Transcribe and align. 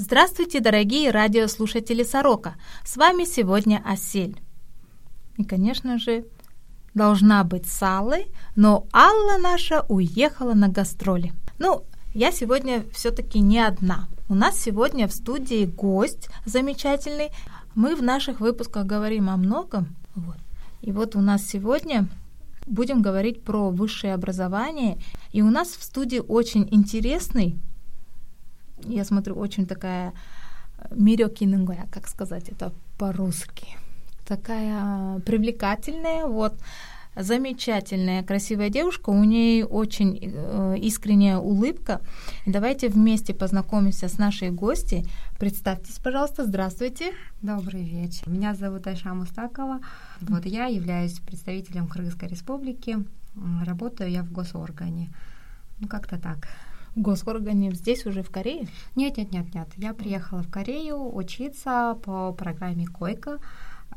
Здравствуйте, 0.00 0.60
дорогие 0.60 1.10
радиослушатели 1.10 2.04
Сорока! 2.04 2.54
С 2.84 2.96
вами 2.96 3.24
сегодня 3.24 3.82
Асель. 3.84 4.40
И, 5.36 5.42
конечно 5.42 5.98
же, 5.98 6.24
должна 6.94 7.42
быть 7.42 7.66
с 7.66 7.82
Аллой, 7.82 8.28
но 8.54 8.86
Алла 8.92 9.38
наша 9.38 9.84
уехала 9.88 10.54
на 10.54 10.68
гастроли. 10.68 11.32
Ну, 11.58 11.82
я 12.14 12.30
сегодня 12.30 12.84
все-таки 12.92 13.40
не 13.40 13.58
одна. 13.58 14.06
У 14.28 14.36
нас 14.36 14.56
сегодня 14.60 15.08
в 15.08 15.12
студии 15.12 15.66
гость 15.66 16.28
замечательный. 16.46 17.30
Мы 17.74 17.96
в 17.96 18.02
наших 18.02 18.38
выпусках 18.38 18.86
говорим 18.86 19.28
о 19.28 19.36
многом. 19.36 19.96
Вот. 20.14 20.36
И 20.80 20.92
вот 20.92 21.16
у 21.16 21.20
нас 21.20 21.44
сегодня 21.44 22.06
будем 22.68 23.02
говорить 23.02 23.42
про 23.42 23.68
высшее 23.70 24.14
образование. 24.14 24.98
И 25.32 25.42
у 25.42 25.50
нас 25.50 25.70
в 25.70 25.82
студии 25.82 26.20
очень 26.20 26.68
интересный 26.70 27.58
я 28.84 29.04
смотрю, 29.04 29.34
очень 29.34 29.66
такая 29.66 30.12
э, 30.78 30.94
мирёкинынгоя, 30.94 31.86
как 31.90 32.08
сказать 32.08 32.48
это 32.48 32.72
по-русски. 32.98 33.66
Такая 34.26 35.20
привлекательная, 35.20 36.26
вот, 36.26 36.54
замечательная, 37.18 38.22
красивая 38.22 38.70
девушка, 38.70 39.10
у 39.10 39.24
нее 39.24 39.64
очень 39.64 40.18
э, 40.20 40.76
искренняя 40.78 41.38
улыбка. 41.38 42.00
Давайте 42.46 42.88
вместе 42.88 43.34
познакомимся 43.34 44.08
с 44.08 44.18
нашей 44.18 44.50
гостьей. 44.50 45.06
Представьтесь, 45.38 45.98
пожалуйста, 45.98 46.44
здравствуйте. 46.44 47.12
Добрый 47.42 47.82
вечер. 47.82 48.28
Меня 48.28 48.54
зовут 48.54 48.86
Айша 48.86 49.14
Мустакова. 49.14 49.80
Вот 50.20 50.46
я 50.46 50.66
являюсь 50.66 51.18
представителем 51.20 51.88
Кыргызской 51.88 52.28
республики. 52.28 52.98
Работаю 53.64 54.10
я 54.10 54.22
в 54.22 54.32
госоргане. 54.32 55.10
Ну, 55.80 55.88
как-то 55.88 56.18
так 56.18 56.48
госоргане 56.98 57.72
здесь 57.72 58.06
уже 58.06 58.22
в 58.22 58.30
Корее? 58.30 58.68
Нет, 58.96 59.16
нет, 59.16 59.32
нет, 59.32 59.54
нет. 59.54 59.68
Я 59.76 59.94
приехала 59.94 60.42
в 60.42 60.50
Корею 60.50 61.14
учиться 61.14 61.98
по 62.04 62.32
программе 62.32 62.86
Койка. 62.86 63.38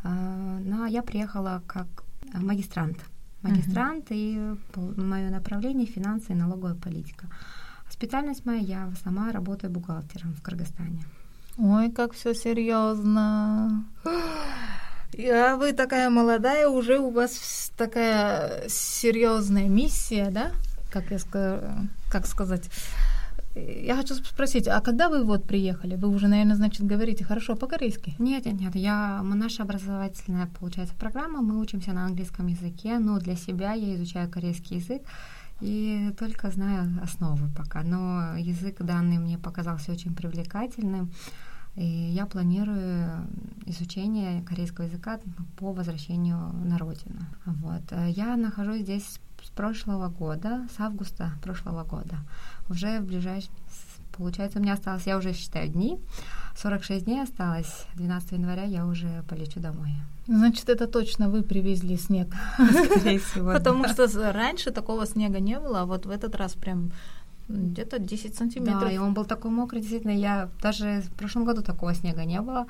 Но 0.03 0.85
я 0.85 1.01
приехала 1.03 1.61
как 1.67 1.87
магистрант. 2.33 2.97
Магистрант 3.41 4.11
uh-huh. 4.11 4.57
и 4.75 4.99
мое 5.01 5.29
направление 5.29 5.87
финансы 5.87 6.31
и 6.31 6.35
налоговая 6.35 6.75
политика. 6.75 7.27
Специальность 7.89 8.45
моя, 8.45 8.59
я 8.59 8.93
сама 9.03 9.31
работаю 9.31 9.71
бухгалтером 9.71 10.33
в 10.33 10.41
Кыргызстане. 10.41 11.03
Ой, 11.57 11.91
как 11.91 12.13
все 12.13 12.33
серьезно. 12.33 13.83
А 15.17 15.55
вы 15.57 15.73
такая 15.73 16.09
молодая, 16.09 16.69
уже 16.69 16.99
у 16.99 17.11
вас 17.11 17.71
такая 17.75 18.69
серьезная 18.69 19.67
миссия, 19.67 20.29
да? 20.31 20.51
Как 20.91 21.09
я 21.09 21.17
как 22.11 22.27
сказать? 22.27 22.69
Я 23.55 23.95
хочу 23.95 24.15
спросить, 24.15 24.67
а 24.67 24.79
когда 24.81 25.09
вы 25.09 25.23
вот 25.23 25.45
приехали? 25.45 25.95
Вы 25.95 26.07
уже, 26.07 26.27
наверное, 26.27 26.55
значит, 26.55 26.85
говорите 26.85 27.25
хорошо 27.25 27.55
по-корейски? 27.55 28.15
Нет, 28.19 28.45
нет, 28.45 28.59
нет. 28.59 28.75
Я, 28.75 29.21
наша 29.23 29.63
образовательная, 29.63 30.47
получается, 30.59 30.95
программа, 30.95 31.41
мы 31.41 31.59
учимся 31.59 31.91
на 31.93 32.05
английском 32.05 32.47
языке, 32.47 32.99
но 32.99 33.19
для 33.19 33.35
себя 33.35 33.73
я 33.73 33.95
изучаю 33.95 34.29
корейский 34.29 34.77
язык 34.77 35.01
и 35.59 36.13
только 36.17 36.49
знаю 36.49 37.01
основы 37.03 37.49
пока. 37.55 37.83
Но 37.83 38.35
язык 38.37 38.81
данный 38.81 39.17
мне 39.17 39.37
показался 39.37 39.91
очень 39.91 40.15
привлекательным. 40.15 41.11
И 41.75 41.85
я 41.85 42.25
планирую 42.25 43.27
изучение 43.65 44.43
корейского 44.43 44.85
языка 44.85 45.19
по 45.57 45.71
возвращению 45.71 46.53
на 46.65 46.77
родину. 46.77 47.21
Вот. 47.45 47.83
Я 48.07 48.35
нахожусь 48.35 48.81
здесь 48.81 49.19
с 49.43 49.49
прошлого 49.49 50.09
года, 50.09 50.67
с 50.75 50.79
августа 50.79 51.31
прошлого 51.43 51.83
года. 51.83 52.17
Уже 52.69 52.99
в 52.99 53.05
ближайшем, 53.05 53.51
получается, 54.11 54.59
у 54.59 54.61
меня 54.61 54.73
осталось, 54.73 55.07
я 55.07 55.17
уже 55.17 55.33
считаю 55.33 55.69
дни, 55.69 55.99
46 56.55 57.05
дней 57.05 57.23
осталось, 57.23 57.85
12 57.95 58.31
января 58.33 58.63
я 58.63 58.85
уже 58.85 59.23
полечу 59.29 59.59
домой. 59.59 59.91
Значит, 60.27 60.69
это 60.69 60.87
точно 60.87 61.29
вы 61.29 61.41
привезли 61.43 61.97
снег. 61.97 62.27
Скорее 62.55 63.19
всего. 63.19 63.51
Потому 63.53 63.87
что 63.87 64.07
раньше 64.31 64.71
такого 64.71 65.05
снега 65.05 65.39
не 65.39 65.59
было, 65.59 65.81
а 65.81 65.85
вот 65.85 66.05
в 66.05 66.09
этот 66.09 66.35
раз 66.35 66.53
прям 66.53 66.91
где-то 67.47 67.99
10 67.99 68.35
сантиметров. 68.35 68.81
Да, 68.81 68.91
и 68.91 68.97
он 68.97 69.13
был 69.13 69.25
такой 69.25 69.51
мокрый, 69.51 69.81
действительно, 69.81 70.11
я 70.11 70.49
даже 70.61 71.01
в 71.01 71.11
прошлом 71.13 71.45
году 71.45 71.61
такого 71.61 71.93
снега 71.93 72.23
не 72.25 72.41
было. 72.41 72.65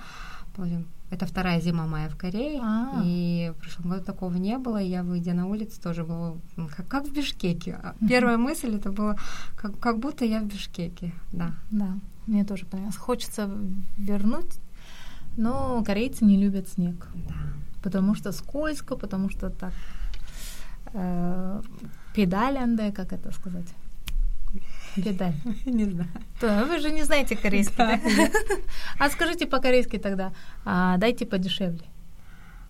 Это 1.11 1.25
вторая 1.25 1.59
зима 1.59 1.87
моя 1.87 2.07
в 2.07 2.15
Корее, 2.15 2.61
А-а-а. 2.63 3.01
и 3.03 3.51
в 3.55 3.61
прошлом 3.61 3.91
году 3.91 4.05
такого 4.05 4.33
не 4.35 4.57
было, 4.57 4.77
я, 4.77 5.03
выйдя 5.03 5.33
на 5.33 5.45
улицу, 5.45 5.81
тоже 5.81 6.05
было 6.05 6.39
как, 6.75 6.87
как 6.87 7.05
в 7.05 7.13
Бишкеке. 7.13 7.71
Mm-hmm. 7.71 8.07
Первая 8.07 8.37
мысль 8.37 8.75
это 8.75 8.93
было, 8.93 9.17
как, 9.57 9.77
как 9.77 9.99
будто 9.99 10.23
я 10.23 10.39
в 10.39 10.45
Бишкеке, 10.45 11.11
да. 11.33 11.51
Да, 11.69 11.97
мне 12.27 12.45
тоже 12.45 12.65
понравилось. 12.65 12.95
Хочется 12.95 13.49
вернуть, 13.97 14.61
но 15.35 15.83
корейцы 15.85 16.23
не 16.23 16.37
любят 16.37 16.69
снег. 16.69 17.07
Да. 17.13 17.35
Потому 17.83 18.15
что 18.15 18.31
скользко, 18.31 18.95
потому 18.95 19.29
что 19.29 19.49
так 19.49 19.73
э, 20.93 21.61
педалянде, 22.15 22.93
как 22.93 23.11
это 23.11 23.31
сказать? 23.33 23.67
Педаль. 24.95 25.33
Не 25.65 25.85
знаю. 25.85 26.09
То, 26.39 26.47
ну, 26.47 26.65
вы 26.65 26.79
же 26.79 26.91
не 26.91 27.03
знаете 27.03 27.35
корейский, 27.35 27.75
да? 27.77 27.99
А 28.99 29.09
скажите 29.09 29.45
по-корейски 29.45 29.97
тогда. 29.97 30.31
А, 30.65 30.97
дайте 30.97 31.25
подешевле. 31.25 31.85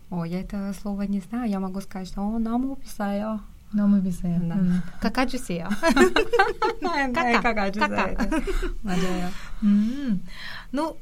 О, 0.10 0.26
я 0.26 0.42
это 0.42 0.74
слово 0.82 1.04
не 1.04 1.22
знаю. 1.22 1.50
Я 1.50 1.60
могу 1.60 1.82
сказать, 1.82 2.08
что 2.08 2.22
о, 2.22 2.40
нам 2.40 2.76
писаю. 2.76 3.40
Нам 3.74 4.02
писаю. 4.02 4.82
Кака 5.02 5.24
джусея. 5.24 5.70
Кака 7.42 7.70
джусея. 7.70 9.32
Ну, 10.72 10.98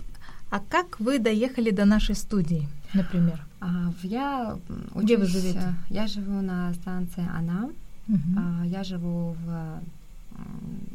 а 0.52 0.60
как 0.60 1.00
вы 1.00 1.20
доехали 1.20 1.72
до 1.72 1.86
нашей 1.86 2.16
студии, 2.16 2.68
например? 2.94 3.40
А, 3.62 3.92
я 4.04 4.58
учусь, 4.92 5.04
Где 5.04 5.18
вы 5.18 5.26
живете? 5.26 5.60
Э, 5.60 5.74
я 5.94 6.08
живу 6.08 6.42
на 6.42 6.74
станции 6.74 7.28
Анам. 7.36 7.72
Uh-huh. 8.08 8.18
А, 8.38 8.66
я 8.66 8.84
живу 8.84 9.36
в 9.46 9.82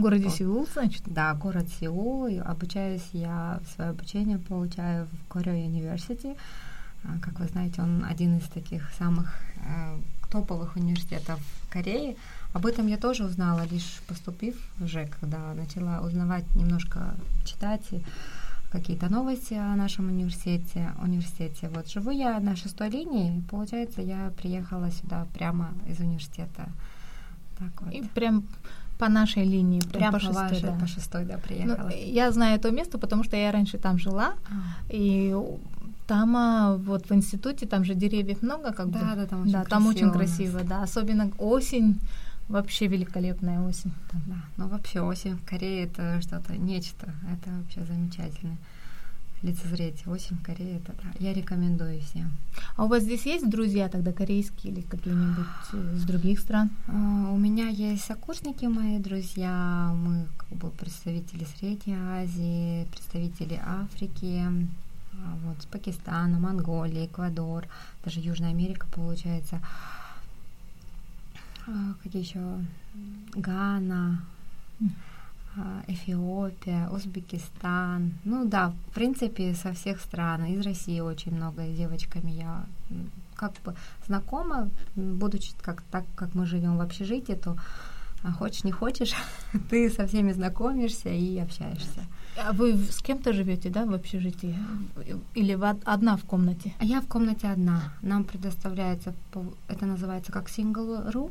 городе 0.02 0.30
Сеул, 0.30 0.66
значит? 0.72 1.02
Да, 1.06 1.34
город 1.34 1.66
Сеул. 1.80 2.26
И 2.26 2.36
обучаюсь 2.36 3.08
я, 3.12 3.60
свое 3.74 3.90
обучение 3.90 4.38
получаю 4.38 5.06
в 5.06 5.32
Korea 5.32 5.66
University. 5.66 6.36
А, 7.04 7.18
как 7.20 7.38
вы 7.40 7.46
знаете, 7.46 7.82
он 7.82 8.04
один 8.04 8.38
из 8.38 8.48
таких 8.48 8.90
самых 8.98 9.34
э, 9.56 9.98
топовых 10.30 10.76
университетов 10.76 11.40
Кореи. 11.70 12.16
Об 12.52 12.66
этом 12.66 12.86
я 12.86 12.96
тоже 12.96 13.24
узнала, 13.24 13.66
лишь 13.70 14.00
поступив 14.06 14.54
уже, 14.80 15.06
когда 15.20 15.54
начала 15.54 16.00
узнавать 16.00 16.44
немножко, 16.54 17.14
читать 17.44 17.88
какие-то 18.70 19.08
новости 19.08 19.54
о 19.54 19.76
нашем 19.76 20.08
университете. 20.08 20.92
университете. 21.02 21.68
Вот 21.68 21.88
живу 21.88 22.10
я 22.10 22.40
на 22.40 22.56
шестой 22.56 22.90
линии, 22.90 23.42
получается, 23.50 24.02
я 24.02 24.32
приехала 24.36 24.90
сюда 24.90 25.26
прямо 25.34 25.72
из 25.86 26.00
университета. 26.00 26.68
Так 27.58 27.82
вот. 27.82 27.92
И 27.92 28.02
прям 28.02 28.44
по 28.98 29.08
нашей 29.08 29.44
линии, 29.44 29.80
прям, 29.80 30.12
по, 30.12 30.20
шестой, 30.20 30.42
вашей, 30.42 30.62
да. 30.62 30.78
по 30.80 30.86
шестой, 30.86 31.24
да, 31.24 31.38
приехала. 31.38 31.88
Ну, 31.90 31.96
я 31.96 32.30
знаю 32.32 32.56
это 32.56 32.70
место, 32.70 32.98
потому 32.98 33.24
что 33.24 33.36
я 33.36 33.52
раньше 33.52 33.78
там 33.78 33.98
жила, 33.98 34.34
а. 34.48 34.52
и 34.88 35.34
там 36.06 36.36
а, 36.36 36.76
вот 36.76 37.08
в 37.08 37.14
институте 37.14 37.66
там 37.66 37.84
же 37.84 37.94
деревьев 37.94 38.42
много, 38.42 38.72
как 38.72 38.90
да, 38.90 39.00
бы. 39.00 39.16
Да, 39.16 39.26
там 39.26 39.40
очень 39.42 39.52
да, 39.52 39.64
красиво. 39.64 39.70
Там 39.70 39.86
очень 39.86 40.10
красиво, 40.10 40.60
да, 40.64 40.82
особенно 40.82 41.30
осень. 41.38 42.00
Вообще 42.46 42.88
великолепная 42.88 43.66
осень. 43.66 43.92
Да, 44.12 44.36
ну 44.58 44.68
вообще 44.68 45.00
осень 45.00 45.36
в 45.38 45.44
Корее 45.48 45.84
это 45.84 46.20
что-то 46.20 46.54
нечто, 46.58 47.06
это 47.32 47.50
вообще 47.50 47.84
замечательно 47.86 48.58
лицезреть 49.44 50.06
осень 50.06 50.36
в 50.36 50.42
Корее, 50.42 50.78
это 50.78 50.94
да, 51.02 51.10
я 51.20 51.34
рекомендую 51.34 52.00
всем. 52.00 52.32
А 52.76 52.84
у 52.84 52.88
вас 52.88 53.02
здесь 53.02 53.26
есть 53.26 53.48
друзья 53.48 53.88
тогда 53.88 54.12
корейские 54.12 54.72
или 54.72 54.80
какие-нибудь 54.80 55.46
э, 55.74 55.96
из 55.96 56.04
других 56.04 56.40
стран? 56.40 56.70
А, 56.88 57.30
у 57.30 57.36
меня 57.36 57.68
есть 57.68 58.04
сокурсники 58.04 58.64
мои, 58.64 58.98
друзья, 58.98 59.94
мы 59.94 60.26
как 60.38 60.58
бы 60.58 60.70
представители 60.70 61.46
Средней 61.58 61.96
Азии, 61.96 62.86
представители 62.90 63.60
Африки, 63.64 64.42
а, 65.12 65.36
вот, 65.44 65.62
с 65.62 65.66
Пакистана, 65.66 66.38
Монголии, 66.38 67.06
Эквадор, 67.06 67.68
даже 68.02 68.20
Южная 68.20 68.50
Америка 68.50 68.86
получается. 68.94 69.60
А, 71.66 71.94
какие 72.02 72.22
еще? 72.22 72.40
Гана. 73.34 74.24
Эфиопия, 75.86 76.88
Узбекистан. 76.90 78.12
Ну 78.24 78.44
да, 78.44 78.72
в 78.88 78.94
принципе, 78.94 79.54
со 79.54 79.72
всех 79.72 80.00
стран. 80.00 80.44
Из 80.46 80.60
России 80.64 81.00
очень 81.00 81.34
много 81.34 81.66
с 81.66 81.76
девочками 81.76 82.30
я 82.30 82.64
как 83.36 83.52
бы 83.64 83.74
знакома, 84.06 84.70
будучи 84.96 85.52
как 85.60 85.82
так, 85.90 86.04
как 86.14 86.34
мы 86.34 86.46
живем 86.46 86.76
в 86.76 86.80
общежитии, 86.80 87.34
то 87.34 87.56
а, 88.22 88.32
хочешь 88.32 88.64
не 88.64 88.72
хочешь, 88.72 89.12
ты 89.70 89.90
со 89.90 90.06
всеми 90.06 90.32
знакомишься 90.32 91.10
и 91.10 91.38
общаешься. 91.38 92.00
А 92.36 92.52
вы 92.52 92.76
с 92.76 93.00
кем-то 93.02 93.32
живете, 93.32 93.70
да, 93.70 93.84
в 93.84 93.92
общежитии? 93.92 94.58
Или 95.34 95.58
одна 95.84 96.16
в 96.16 96.24
комнате? 96.24 96.74
Я 96.80 97.00
в 97.00 97.06
комнате 97.06 97.48
одна. 97.48 97.92
Нам 98.02 98.24
предоставляется, 98.24 99.14
это 99.68 99.86
называется 99.86 100.32
как 100.32 100.48
single 100.48 101.12
room, 101.12 101.30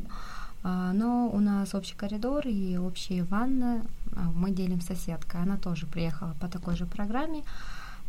но 0.64 1.30
у 1.34 1.40
нас 1.40 1.76
общий 1.76 1.96
коридор 1.96 2.48
и 2.48 2.78
общая 2.78 3.24
ванна. 3.24 3.82
А, 4.16 4.32
мы 4.36 4.52
делим 4.52 4.82
с 4.82 4.86
соседкой. 4.86 5.42
Она 5.42 5.58
тоже 5.58 5.86
приехала 5.86 6.36
по 6.40 6.48
такой 6.48 6.76
же 6.76 6.86
программе. 6.86 7.44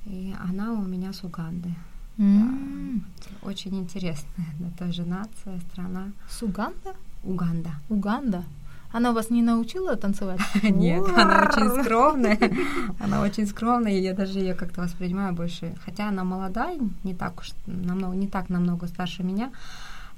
И 0.07 0.35
она 0.51 0.73
у 0.73 0.83
меня 0.83 1.13
с 1.13 1.25
Уганды. 1.25 1.75
М. 2.19 3.01
Да, 3.01 3.49
очень 3.49 3.77
интересная, 3.77 4.47
да, 4.61 4.87
тоже 4.87 5.05
нация, 5.05 5.59
страна. 5.73 6.13
С 6.29 6.43
Уганда? 6.43 6.95
Уганда. 7.25 7.71
Уганда. 7.89 8.45
Она 8.93 9.13
вас 9.13 9.31
не 9.31 9.43
научила 9.43 9.97
танцевать? 9.97 10.41
Нет, 10.63 11.03
она 11.17 11.49
очень 11.49 11.83
скромная. 11.83 12.39
Она 13.01 13.23
очень 13.23 13.47
скромная, 13.49 13.93
и 13.93 14.01
я 14.01 14.15
даже 14.15 14.39
ее 14.39 14.55
как-то 14.55 14.83
воспринимаю 14.83 15.35
больше. 15.35 15.75
Хотя 15.85 16.09
она 16.09 16.23
молодая, 16.23 16.79
не 17.03 17.15
так 17.15 17.41
уж 17.41 17.51
намного, 17.67 18.15
не 18.15 18.29
так 18.29 18.51
намного 18.51 18.87
старше 18.87 19.25
меня, 19.25 19.51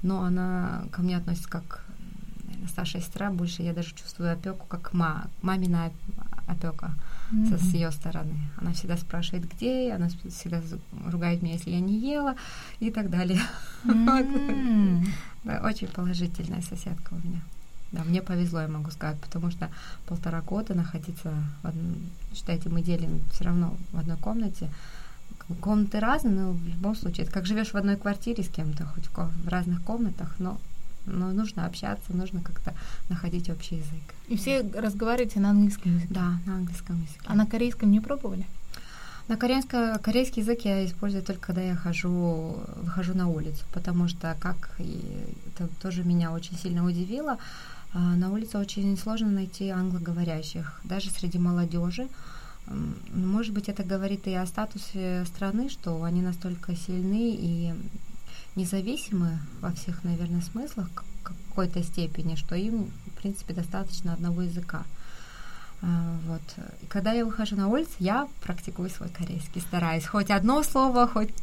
но 0.03 0.21
она 0.21 0.83
ко 0.91 1.01
мне 1.01 1.17
относится 1.17 1.49
как 1.49 1.86
старшая 2.67 3.01
сестра. 3.01 3.31
Больше 3.31 3.63
я 3.63 3.73
даже 3.73 3.93
чувствую 3.95 4.31
опеку, 4.31 4.65
как 4.67 4.93
ма, 4.93 5.27
мамина 5.41 5.91
опека 6.47 6.91
со- 7.49 7.57
с 7.57 7.73
ее 7.73 7.91
стороны. 7.91 8.35
Она 8.61 8.71
всегда 8.71 8.95
спрашивает, 8.97 9.51
где 9.53 9.87
я, 9.87 9.95
она 9.95 10.07
всегда 10.09 10.61
ругает 11.11 11.41
меня, 11.41 11.53
если 11.55 11.71
я 11.71 11.79
не 11.81 11.99
ела 11.99 12.35
и 12.79 12.89
так 12.91 13.09
далее. 13.09 13.41
М. 13.83 15.05
Да, 15.43 15.61
очень 15.63 15.87
положительная 15.87 16.61
соседка 16.61 17.13
у 17.13 17.27
меня. 17.27 17.41
Да, 17.91 18.03
мне 18.03 18.21
повезло, 18.21 18.61
я 18.61 18.67
могу 18.67 18.91
сказать, 18.91 19.17
потому 19.21 19.49
что 19.51 19.69
полтора 20.07 20.41
года 20.41 20.73
находиться 20.73 21.33
в 21.63 21.67
одном, 21.67 21.95
считайте, 22.33 22.69
мы 22.69 22.81
делим 22.81 23.21
все 23.31 23.45
равно 23.45 23.75
в 23.93 23.97
одной 23.99 24.17
комнате. 24.17 24.69
Комнаты 25.61 25.99
разные, 26.01 26.33
но 26.35 26.51
в 26.51 26.67
любом 26.67 26.95
случае, 26.95 27.23
это 27.23 27.31
как 27.33 27.45
живешь 27.45 27.71
в 27.71 27.75
одной 27.77 27.95
квартире 27.95 28.43
с 28.43 28.49
кем-то, 28.49 28.85
хоть 28.85 29.07
в 29.15 29.47
разных 29.47 29.81
комнатах, 29.83 30.35
но, 30.39 30.57
но 31.07 31.31
нужно 31.31 31.65
общаться, 31.65 32.13
нужно 32.13 32.41
как-то 32.41 32.73
находить 33.09 33.49
общий 33.49 33.75
язык. 33.75 34.13
И 34.27 34.37
все 34.37 34.61
разговариваете 34.61 35.39
на 35.39 35.49
английском 35.49 35.95
языке. 35.95 36.13
Да, 36.13 36.39
на 36.45 36.55
английском 36.55 36.97
языке. 36.97 37.21
А 37.25 37.35
на 37.35 37.45
корейском 37.45 37.89
не 37.91 37.99
пробовали? 37.99 38.45
На 39.27 39.35
корейско, 39.35 39.99
корейский 40.01 40.41
язык 40.41 40.61
я 40.61 40.85
использую 40.85 41.23
только 41.23 41.47
когда 41.47 41.61
я 41.61 41.75
хожу, 41.75 42.61
выхожу 42.77 43.13
на 43.13 43.27
улицу, 43.27 43.65
потому 43.73 44.07
что, 44.07 44.37
как 44.39 44.69
и 44.79 45.01
это 45.47 45.67
тоже 45.81 46.03
меня 46.03 46.31
очень 46.31 46.57
сильно 46.57 46.85
удивило, 46.85 47.37
а, 47.93 48.15
на 48.15 48.31
улице 48.31 48.57
очень 48.57 48.97
сложно 48.97 49.29
найти 49.29 49.69
англоговорящих, 49.69 50.79
даже 50.85 51.09
среди 51.09 51.39
молодежи. 51.39 52.07
Может 53.13 53.53
быть, 53.53 53.69
это 53.69 53.83
говорит 53.83 54.27
и 54.27 54.33
о 54.33 54.45
статусе 54.45 55.25
страны, 55.25 55.69
что 55.69 56.03
они 56.03 56.21
настолько 56.21 56.75
сильны 56.75 57.35
и 57.37 57.73
независимы 58.57 59.39
во 59.61 59.71
всех, 59.71 60.03
наверное, 60.03 60.41
смыслах 60.41 60.89
к 60.93 61.03
какой-то 61.23 61.83
степени, 61.83 62.35
что 62.35 62.55
им, 62.55 62.91
в 63.05 63.21
принципе, 63.21 63.53
достаточно 63.53 64.13
одного 64.13 64.41
языка. 64.41 64.83
А, 65.81 66.17
Вот. 66.27 66.41
И 66.81 66.85
когда 66.87 67.13
я 67.13 67.25
выхожу 67.25 67.55
на 67.55 67.67
улицу, 67.67 67.91
я 67.99 68.27
практикую 68.41 68.89
свой 68.89 69.09
корейский, 69.09 69.61
стараюсь. 69.61 70.05
Хоть 70.05 70.31
одно 70.31 70.63
слово, 70.63 71.07
хоть, 71.07 71.33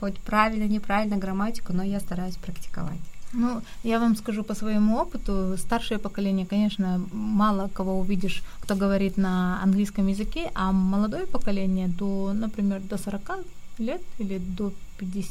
хоть 0.00 0.18
правильно, 0.18 0.64
неправильно 0.64 1.16
грамматику, 1.16 1.72
но 1.72 1.82
я 1.82 2.00
стараюсь 2.00 2.36
практиковать. 2.36 3.00
Ну, 3.34 3.62
я 3.82 3.98
вам 3.98 4.16
скажу 4.16 4.44
по 4.44 4.54
своему 4.54 4.96
опыту, 4.96 5.56
старшее 5.58 5.98
поколение, 5.98 6.46
конечно, 6.46 7.00
мало 7.12 7.68
кого 7.68 7.98
увидишь, 7.98 8.42
кто 8.60 8.76
говорит 8.76 9.16
на 9.16 9.60
английском 9.62 10.06
языке, 10.06 10.50
а 10.54 10.72
молодое 10.72 11.26
поколение 11.26 11.88
до, 11.88 12.32
например, 12.32 12.80
до 12.80 12.96
40 12.96 13.44
лет 13.78 14.02
или 14.18 14.38
до 14.38 14.72
50, 14.98 15.30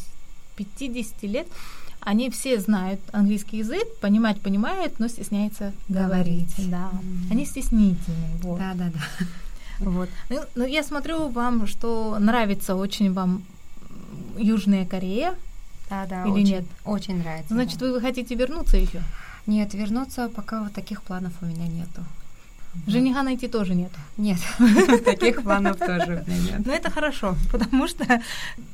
50 0.56 1.24
лет, 1.24 1.48
они 2.00 2.30
все 2.30 2.60
знают 2.60 3.00
английский 3.12 3.58
язык, 3.58 3.84
понимать 4.02 4.42
понимают, 4.42 5.00
но 5.00 5.08
стесняются 5.08 5.74
говорить. 5.88 6.54
Говорить. 6.58 6.72
Да. 6.72 6.90
М. 6.92 7.28
Они 7.32 7.46
стеснительные. 7.46 8.38
Вот. 8.42 8.60
Да, 8.60 8.74
да, 8.74 8.92
да. 8.94 9.26
Вот. 9.80 10.10
Ну, 10.30 10.42
ну, 10.56 10.66
я 10.66 10.84
смотрю 10.84 11.30
вам, 11.30 11.66
что 11.68 12.18
нравится 12.20 12.76
очень 12.76 13.12
вам 13.14 13.44
Южная 14.38 14.86
Корея. 14.86 15.36
Да, 15.90 16.06
да. 16.06 16.24
Или 16.24 16.32
очень, 16.32 16.44
нет? 16.46 16.66
Очень 16.86 17.18
нравится. 17.20 17.54
Значит, 17.54 17.80
да. 17.80 17.92
вы 17.92 18.02
хотите 18.02 18.36
вернуться 18.36 18.78
еще? 18.78 19.02
Нет, 19.46 19.74
вернуться 19.74 20.30
пока 20.30 20.64
вот 20.64 20.74
таких 20.74 21.02
планов 21.04 21.34
у 21.42 21.46
меня 21.46 21.68
нету. 21.68 22.04
Жениха 22.88 23.24
найти 23.24 23.48
тоже 23.48 23.76
нет. 23.76 23.92
Нет, 24.18 24.40
таких 25.06 25.44
планов 25.44 25.78
тоже 25.78 26.24
нет. 26.28 26.66
Но 26.66 26.74
это 26.74 26.90
хорошо, 26.90 27.36
потому 27.52 27.88
что 27.88 28.22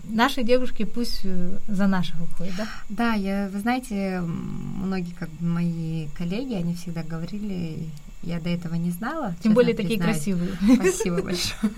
наши 0.10 0.44
девушки 0.44 0.84
пусть 0.84 1.22
э, 1.24 1.58
за 1.68 1.88
наших 1.88 2.16
выходят, 2.20 2.56
да? 2.58 2.68
Да, 2.90 3.14
я, 3.14 3.50
вы 3.54 3.60
знаете, 3.60 4.22
многие 4.22 5.14
как 5.14 5.30
бы 5.30 5.46
мои 5.46 6.08
коллеги, 6.18 6.54
они 6.54 6.76
всегда 6.76 7.04
говорили, 7.04 7.90
я 8.22 8.40
до 8.40 8.50
этого 8.50 8.76
не 8.76 8.92
знала. 8.92 9.34
Тем 9.42 9.54
более 9.54 9.74
такие 9.76 9.98
признаюсь. 10.00 10.18
красивые. 10.24 10.52
Спасибо 10.76 11.22
большое. 11.22 11.72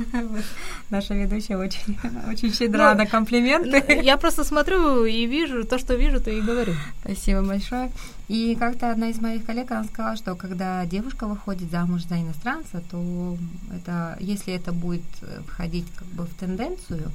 Наша 0.90 1.14
ведущая 1.14 1.58
очень, 1.58 1.98
очень 2.28 2.52
щедра 2.54 2.94
Ну, 2.94 2.98
на 3.00 3.06
комплименты. 3.06 4.02
Я 4.04 4.18
просто 4.18 4.44
смотрю 4.44 5.06
и 5.06 5.26
вижу 5.28 5.64
то, 5.66 5.78
что 5.78 5.94
вижу, 5.96 6.20
то 6.20 6.32
и 6.32 6.42
говорю. 6.42 6.74
Спасибо 7.02 7.44
большое. 7.44 7.92
И 8.28 8.56
как-то 8.56 8.92
одна 8.92 9.10
из 9.10 9.20
моих 9.20 9.46
коллег, 9.46 9.72
она 9.72 9.84
сказала, 9.84 10.16
что 10.16 10.36
когда 10.36 10.86
девушка 10.86 11.28
выходит 11.28 11.70
замуж 11.70 12.04
за 12.06 12.16
иностранца, 12.20 12.82
то 12.90 13.38
это, 13.76 14.18
если 14.20 14.54
это 14.54 14.72
будет 14.72 15.04
входить 15.48 15.86
как 15.96 16.08
бы 16.08 16.24
в 16.26 16.34
тенденцию, 16.36 17.12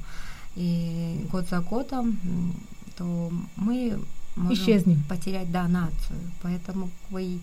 и 0.55 1.25
год 1.31 1.47
за 1.49 1.59
годом, 1.59 2.17
то 2.97 3.31
мы 3.57 3.99
можем 4.35 4.53
Исчезнем. 4.53 5.03
потерять, 5.07 5.51
да, 5.51 5.67
нацию. 5.67 6.17
Поэтому 6.41 6.89
и 7.11 7.39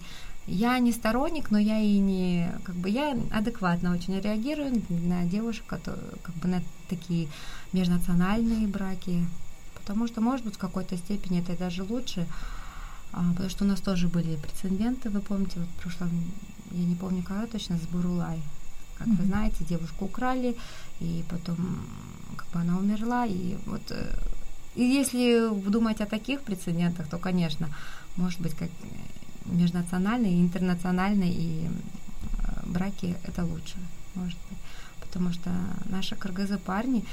я 0.46 0.78
не 0.78 0.92
сторонник, 0.92 1.50
но 1.50 1.58
я 1.58 1.78
и 1.78 1.98
не, 1.98 2.52
как 2.64 2.74
бы, 2.74 2.90
я 2.90 3.16
адекватно 3.30 3.92
очень 3.92 4.20
реагирую 4.20 4.82
на 4.88 5.24
девушек, 5.24 5.64
которые, 5.66 6.04
как 6.22 6.34
бы, 6.36 6.48
на 6.48 6.62
такие 6.88 7.28
межнациональные 7.72 8.66
браки, 8.66 9.26
потому 9.74 10.06
что, 10.06 10.20
может 10.20 10.44
быть, 10.44 10.54
в 10.54 10.58
какой-то 10.58 10.96
степени 10.96 11.40
это 11.40 11.56
даже 11.56 11.82
лучше, 11.82 12.26
а, 13.12 13.24
потому 13.32 13.48
что 13.48 13.64
у 13.64 13.68
нас 13.68 13.80
тоже 13.80 14.08
были 14.08 14.36
прецеденты, 14.36 15.08
вы 15.08 15.20
помните, 15.20 15.60
вот 15.60 15.68
в 15.68 15.82
прошлом, 15.82 16.10
я 16.72 16.84
не 16.84 16.94
помню, 16.94 17.22
когда 17.22 17.46
точно, 17.46 17.78
с 17.78 17.82
Бурулай. 17.82 18.40
Как 18.98 19.08
вы 19.08 19.14
Мгм. 19.14 19.26
знаете, 19.26 19.64
девушку 19.64 20.04
украли, 20.04 20.56
и 21.00 21.24
потом 21.28 21.56
как 22.36 22.46
бы 22.48 22.60
она 22.60 22.78
умерла, 22.78 23.26
и 23.26 23.56
вот 23.66 23.82
э, 23.90 24.16
и 24.76 24.82
если 24.82 25.50
думать 25.70 26.00
о 26.00 26.06
таких 26.06 26.40
прецедентах, 26.42 27.08
то, 27.08 27.18
конечно, 27.18 27.68
может 28.16 28.40
быть, 28.40 28.54
как 28.54 28.68
межнациональные, 29.46 30.40
интернациональные 30.40 31.32
и 31.32 31.66
э, 31.66 32.66
браки 32.66 33.14
это 33.24 33.44
лучше, 33.44 33.76
может 34.14 34.38
быть. 34.50 34.58
Потому 35.00 35.32
что 35.32 35.50
наши 35.86 36.16
кыргызы 36.16 36.58
парни, 36.58 37.04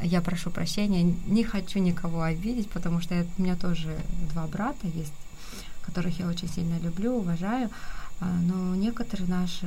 я 0.00 0.20
прошу 0.20 0.50
прощения, 0.50 1.14
не 1.26 1.44
хочу 1.44 1.78
никого 1.78 2.22
обидеть, 2.22 2.68
потому 2.70 3.00
что 3.00 3.14
я- 3.14 3.26
у 3.38 3.42
меня 3.42 3.56
тоже 3.56 3.96
два 4.32 4.46
брата 4.46 4.86
есть, 4.94 5.12
которых 5.82 6.18
я 6.20 6.26
очень 6.28 6.48
сильно 6.48 6.78
люблю, 6.78 7.16
уважаю. 7.16 7.68
А, 8.20 8.26
Но 8.42 8.74
некоторые 8.76 9.28
наши 9.28 9.66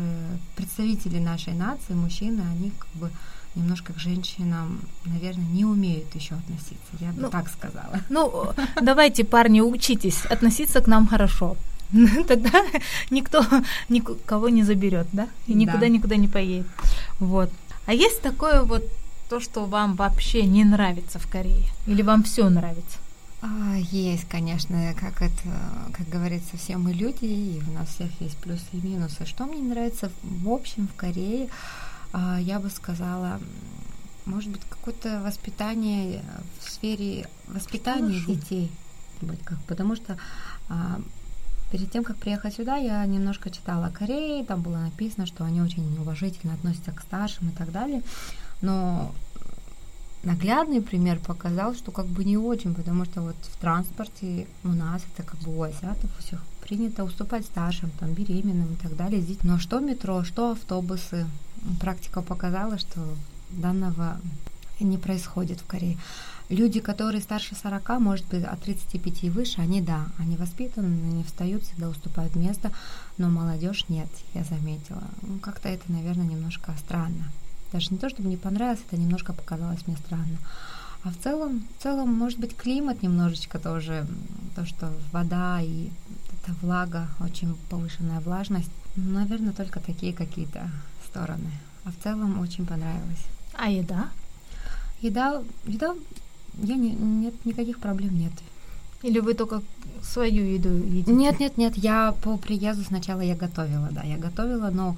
представители 0.55 1.19
нашей 1.19 1.53
нации, 1.53 1.93
мужчины, 1.93 2.41
они 2.51 2.71
как 2.71 2.89
бы 2.93 3.09
немножко 3.55 3.93
к 3.93 3.99
женщинам, 3.99 4.79
наверное, 5.05 5.45
не 5.47 5.65
умеют 5.65 6.15
еще 6.15 6.35
относиться. 6.35 6.91
Я 6.99 7.11
бы 7.11 7.21
Ну, 7.21 7.29
так 7.29 7.49
сказала. 7.49 7.99
Ну, 8.09 8.47
давайте, 8.81 9.23
парни, 9.23 9.61
учитесь 9.61 10.25
относиться 10.25 10.81
к 10.81 10.87
нам 10.87 11.07
хорошо. 11.07 11.55
Тогда 12.27 12.63
никто 13.09 13.43
никого 13.89 14.49
не 14.49 14.63
заберет, 14.63 15.07
да? 15.13 15.27
И 15.47 15.53
Да. 15.53 15.59
никуда 15.59 15.87
никуда 15.87 16.15
не 16.15 16.27
поедет. 16.27 16.67
Вот. 17.19 17.49
А 17.85 17.93
есть 17.93 18.21
такое 18.21 18.63
вот 18.63 18.83
то, 19.29 19.39
что 19.39 19.65
вам 19.65 19.95
вообще 19.95 20.43
не 20.43 20.63
нравится 20.63 21.19
в 21.19 21.27
Корее? 21.27 21.65
Или 21.87 22.01
вам 22.03 22.23
все 22.23 22.49
нравится? 22.49 22.97
А, 23.41 23.75
Есть, 23.91 24.27
конечно, 24.27 24.93
как 24.99 25.21
это, 25.21 25.49
как 25.93 26.09
говорится, 26.09 26.57
все 26.57 26.77
мы 26.77 26.93
люди, 26.93 27.25
и 27.25 27.61
у 27.67 27.71
нас 27.73 27.89
всех 27.89 28.09
есть 28.21 28.37
плюсы 28.37 28.63
и 28.73 28.77
минусы. 28.77 29.25
Что 29.25 29.45
мне 29.45 29.61
нравится 29.61 30.11
в 30.23 30.49
общем 30.49 30.87
в 30.87 30.95
Корее, 30.95 31.49
а, 32.11 32.39
я 32.39 32.59
бы 32.59 32.69
сказала, 32.69 33.39
может 34.25 34.49
быть, 34.49 34.61
какое-то 34.69 35.21
воспитание 35.23 36.23
в 36.65 36.71
сфере 36.71 37.27
воспитания 37.47 38.19
Хорошо. 38.19 38.33
детей, 38.33 38.71
быть 39.21 39.41
как, 39.43 39.59
потому 39.67 39.95
что 39.95 40.17
а, 40.69 40.99
перед 41.75 41.91
тем, 41.91 42.05
как 42.05 42.15
приехать 42.15 42.55
сюда, 42.55 42.77
я 42.77 43.05
немножко 43.05 43.49
читала 43.49 43.87
о 43.87 43.91
Корее, 43.91 44.45
там 44.45 44.61
было 44.61 44.77
написано, 44.77 45.25
что 45.25 45.43
они 45.43 45.61
очень 45.61 45.83
уважительно 45.99 46.53
относятся 46.53 46.93
к 46.93 47.01
старшим 47.01 47.49
и 47.49 47.51
так 47.51 47.69
далее, 47.73 48.01
но 48.61 49.13
наглядный 50.23 50.81
пример 50.81 51.19
показал, 51.19 51.75
что 51.75 51.91
как 51.91 52.05
бы 52.05 52.23
не 52.23 52.37
очень, 52.37 52.73
потому 52.73 53.03
что 53.03 53.23
вот 53.23 53.35
в 53.41 53.57
транспорте 53.57 54.47
у 54.63 54.69
нас 54.69 55.01
это 55.13 55.27
как 55.27 55.37
бы 55.41 55.57
у 55.57 55.63
азиатов 55.63 56.09
у 56.17 56.21
всех 56.23 56.41
принято 56.61 57.03
уступать 57.03 57.43
старшим, 57.43 57.91
там, 57.99 58.13
беременным 58.13 58.71
и 58.71 58.77
так 58.77 58.95
далее. 58.95 59.19
Здесь, 59.19 59.43
но 59.43 59.59
что 59.59 59.81
метро, 59.81 60.23
что 60.23 60.51
автобусы, 60.51 61.27
практика 61.81 62.21
показала, 62.21 62.77
что 62.77 63.01
данного 63.49 64.21
не 64.79 64.97
происходит 64.97 65.59
в 65.59 65.65
Корее. 65.65 65.97
Люди, 66.49 66.79
которые 66.79 67.21
старше 67.21 67.55
40, 67.55 67.99
может 67.99 68.27
быть, 68.27 68.43
от 68.43 68.61
35 68.61 69.23
и 69.23 69.29
выше, 69.29 69.61
они, 69.61 69.81
да, 69.81 70.05
они 70.19 70.37
воспитаны, 70.37 70.85
они 70.85 71.23
встают, 71.23 71.63
всегда 71.63 71.89
уступают 71.89 72.35
место, 72.35 72.71
но 73.17 73.29
молодежь 73.29 73.85
нет, 73.89 74.09
я 74.35 74.43
заметила. 74.43 75.03
Ну, 75.23 75.39
как-то 75.39 75.69
это, 75.69 75.91
наверное, 75.91 76.25
немножко 76.25 76.75
странно. 76.77 77.31
Даже 77.71 77.91
не 77.91 77.97
то, 77.97 78.09
чтобы 78.09 78.29
не 78.29 78.37
понравилось, 78.37 78.83
это 78.87 79.01
немножко 79.01 79.33
показалось 79.33 79.87
мне 79.87 79.97
странно. 79.97 80.37
А 81.03 81.09
в 81.09 81.17
целом, 81.17 81.63
в 81.77 81.83
целом, 81.83 82.13
может 82.13 82.39
быть, 82.39 82.55
климат 82.55 83.01
немножечко 83.01 83.57
тоже, 83.57 84.07
то, 84.55 84.65
что 84.65 84.91
вода 85.11 85.61
и 85.61 85.89
эта 86.33 86.55
влага, 86.61 87.07
очень 87.19 87.55
повышенная 87.69 88.19
влажность, 88.19 88.71
ну, 88.95 89.19
наверное, 89.19 89.53
только 89.53 89.79
такие 89.79 90.13
какие-то 90.13 90.69
стороны. 91.07 91.51
А 91.83 91.91
в 91.91 92.03
целом 92.03 92.39
очень 92.39 92.65
понравилось. 92.65 93.25
А 93.53 93.69
еда? 93.69 94.09
Еда, 95.01 95.43
еда, 95.65 95.95
я 96.63 96.75
не, 96.75 96.91
нет, 96.91 97.33
никаких 97.45 97.79
проблем 97.79 98.17
нет. 98.17 98.33
Или 99.03 99.19
вы 99.19 99.33
только 99.33 99.61
свою 100.01 100.43
еду 100.45 100.69
едите? 100.69 101.11
Нет, 101.11 101.39
нет, 101.39 101.57
нет, 101.57 101.77
я 101.77 102.13
по 102.23 102.37
приезду 102.37 102.83
сначала 102.83 103.21
я 103.21 103.35
готовила, 103.35 103.89
да, 103.91 104.01
я 104.03 104.17
готовила, 104.17 104.69
но, 104.71 104.95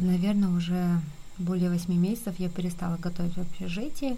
наверное, 0.00 0.48
уже 0.48 1.00
более 1.38 1.68
восьми 1.68 1.96
месяцев 1.96 2.34
я 2.38 2.48
перестала 2.48 2.96
готовить 2.96 3.34
в 3.34 3.40
общежитии. 3.40 4.16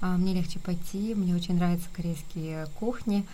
А, 0.00 0.16
мне 0.16 0.34
легче 0.34 0.58
пойти, 0.58 1.14
мне 1.14 1.34
очень 1.34 1.56
нравятся 1.56 1.88
корейские 1.94 2.66
кухни, 2.78 3.24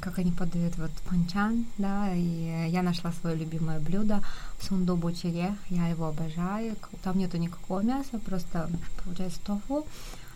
как 0.00 0.18
они 0.18 0.32
подают 0.32 0.76
вот 0.78 0.90
панчан, 1.08 1.66
да, 1.76 2.12
и 2.14 2.68
я 2.68 2.82
нашла 2.82 3.12
свое 3.12 3.36
любимое 3.36 3.80
блюдо 3.80 4.22
сундубу 4.60 5.12
чире, 5.12 5.54
я 5.70 5.88
его 5.88 6.06
обожаю, 6.06 6.76
там 7.02 7.18
нету 7.18 7.36
никакого 7.36 7.80
мяса, 7.80 8.18
просто 8.24 8.70
получается 9.04 9.40
тофу, 9.44 9.86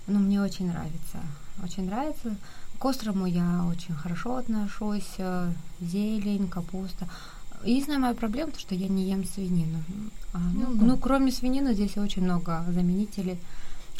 но 0.07 0.19
мне 0.19 0.41
очень 0.41 0.69
нравится, 0.69 1.19
очень 1.63 1.87
нравится. 1.87 2.37
К 2.79 2.85
острому 2.87 3.27
я 3.27 3.65
очень 3.71 3.95
хорошо 3.95 4.37
отношусь, 4.37 5.15
э, 5.19 5.53
зелень, 5.81 6.49
капуста. 6.49 7.09
Единственная 7.65 8.01
моя 8.01 8.15
проблема, 8.15 8.51
то, 8.51 8.59
что 8.59 8.75
я 8.75 8.89
не 8.89 9.05
ем 9.05 9.25
свинину. 9.25 9.83
А, 10.33 10.39
ну, 10.39 10.71
ну, 10.71 10.75
да. 10.75 10.85
ну, 10.87 10.97
кроме 10.97 11.31
свинины 11.31 11.75
здесь 11.75 11.97
очень 11.97 12.23
много 12.23 12.65
заменителей. 12.69 13.39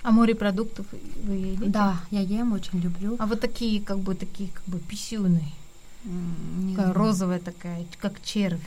А 0.03 0.11
морепродуктов 0.11 0.87
вы 1.23 1.35
едите? 1.35 1.71
Да, 1.71 2.01
я 2.11 2.21
ем, 2.21 2.53
очень 2.53 2.81
люблю. 2.81 3.17
А 3.21 3.27
вот 3.27 3.41
такие, 3.41 3.81
как 3.81 4.01
бы, 4.01 4.17
такие, 4.17 4.51
как 4.51 4.65
бы, 4.65 4.81
писюны. 4.81 5.45
Не 6.05 6.75
такая 6.75 6.93
розовая 6.93 7.39
такая, 7.39 7.87
как 8.01 8.21
червь. 8.23 8.61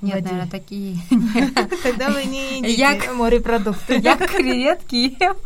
Нет, 0.00 0.22
наверное, 0.24 0.50
такие. 0.50 0.98
Тогда 1.82 2.10
вы 2.10 2.24
не 2.24 2.58
едите 2.60 3.12
морепродукты. 3.12 3.96
Я 3.96 4.16
креветки 4.16 5.16
ем. 5.22 5.36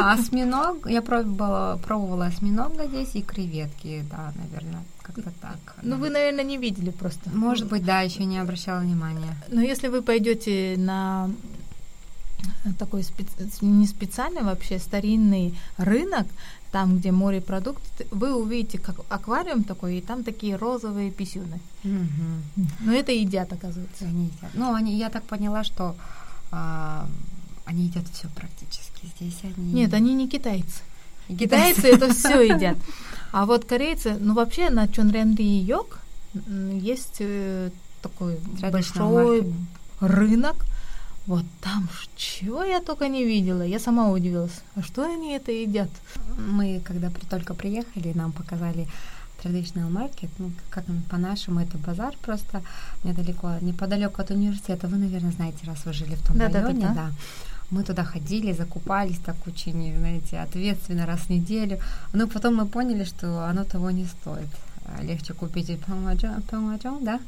А, 0.00 0.14
осьминог, 0.14 0.86
я 0.86 1.02
пробовала, 1.02 1.78
пробовала 1.84 2.26
осьминога 2.26 2.86
здесь 2.86 3.14
и 3.14 3.22
креветки, 3.22 4.04
да, 4.10 4.32
наверное, 4.34 4.82
как-то 5.02 5.30
так. 5.40 5.76
Ну, 5.82 5.96
вы, 5.96 6.10
наверное, 6.10 6.44
не 6.44 6.56
видели 6.56 6.90
просто. 6.90 7.30
Может 7.30 7.68
быть, 7.68 7.84
да, 7.84 8.00
еще 8.00 8.24
не 8.24 8.38
обращала 8.38 8.80
внимания. 8.80 9.36
Но 9.48 9.60
если 9.60 9.88
вы 9.88 10.02
пойдете 10.02 10.74
на 10.78 11.30
такой 12.78 13.02
специ... 13.02 13.30
не 13.60 13.86
специальный 13.86 14.42
вообще 14.42 14.78
старинный 14.78 15.54
рынок, 15.76 16.26
там, 16.70 16.98
где 16.98 17.12
морепродукты, 17.12 18.06
вы 18.10 18.34
увидите 18.34 18.78
как 18.78 18.96
аквариум 19.08 19.64
такой, 19.64 19.98
и 19.98 20.00
там 20.00 20.24
такие 20.24 20.56
розовые 20.56 21.10
писюны. 21.10 21.60
Угу. 21.84 22.66
Но 22.80 22.92
это 22.92 23.12
едят, 23.12 23.52
оказывается. 23.52 24.04
Они 24.06 24.24
едят. 24.24 24.50
Ну, 24.54 24.72
они, 24.72 24.96
я 24.96 25.10
так 25.10 25.22
поняла, 25.24 25.64
что 25.64 25.94
а, 26.50 27.06
они 27.66 27.84
едят 27.84 28.04
все 28.12 28.28
практически. 28.34 29.06
Здесь 29.16 29.38
они. 29.42 29.72
Нет, 29.72 29.92
они 29.94 30.14
не 30.14 30.28
китайцы. 30.28 30.80
Китайцы 31.28 31.88
это 31.88 32.12
все 32.12 32.40
едят. 32.42 32.78
А 33.32 33.46
вот 33.46 33.64
корейцы, 33.64 34.16
ну 34.20 34.34
вообще 34.34 34.70
на 34.70 34.88
Чонренри 34.88 35.42
Йог 35.42 35.98
есть 36.44 37.16
э, 37.20 37.70
такой 38.02 38.38
большой 38.60 39.52
рынок, 40.00 40.56
вот 41.26 41.44
там 41.60 41.88
чего 42.16 42.64
я 42.64 42.80
только 42.80 43.08
не 43.08 43.24
видела. 43.24 43.62
Я 43.62 43.78
сама 43.78 44.10
удивилась. 44.10 44.62
А 44.74 44.82
что 44.82 45.02
они 45.04 45.32
это 45.32 45.52
едят? 45.52 45.90
Мы, 46.36 46.80
когда 46.84 47.10
при, 47.10 47.24
только 47.26 47.54
приехали, 47.54 48.12
нам 48.14 48.32
показали 48.32 48.88
traditional 49.42 49.90
market, 49.90 50.30
ну, 50.38 50.50
как 50.70 50.84
по-нашему, 51.10 51.60
это 51.60 51.78
базар 51.78 52.14
просто 52.22 52.62
недалеко, 53.04 53.58
неподалеку 53.60 54.22
от 54.22 54.30
университета. 54.30 54.88
Вы, 54.88 54.98
наверное, 54.98 55.32
знаете, 55.32 55.66
раз 55.66 55.84
вы 55.84 55.92
жили 55.92 56.14
в 56.14 56.26
том 56.26 56.38
да, 56.38 56.48
районе, 56.48 56.80
да, 56.80 56.88
да, 56.88 56.94
да. 56.94 57.10
Мы 57.70 57.84
туда 57.84 58.04
ходили, 58.04 58.52
закупались 58.52 59.18
так 59.18 59.36
очень, 59.46 59.96
знаете, 59.96 60.40
ответственно 60.40 61.06
раз 61.06 61.20
в 61.20 61.30
неделю. 61.30 61.78
Но 62.12 62.26
потом 62.26 62.56
мы 62.56 62.66
поняли, 62.66 63.04
что 63.04 63.48
оно 63.48 63.64
того 63.64 63.90
не 63.90 64.04
стоит. 64.06 64.48
Легче 65.02 65.34
купить 65.34 65.70
памаджон, 65.80 67.04
да, 67.04 67.20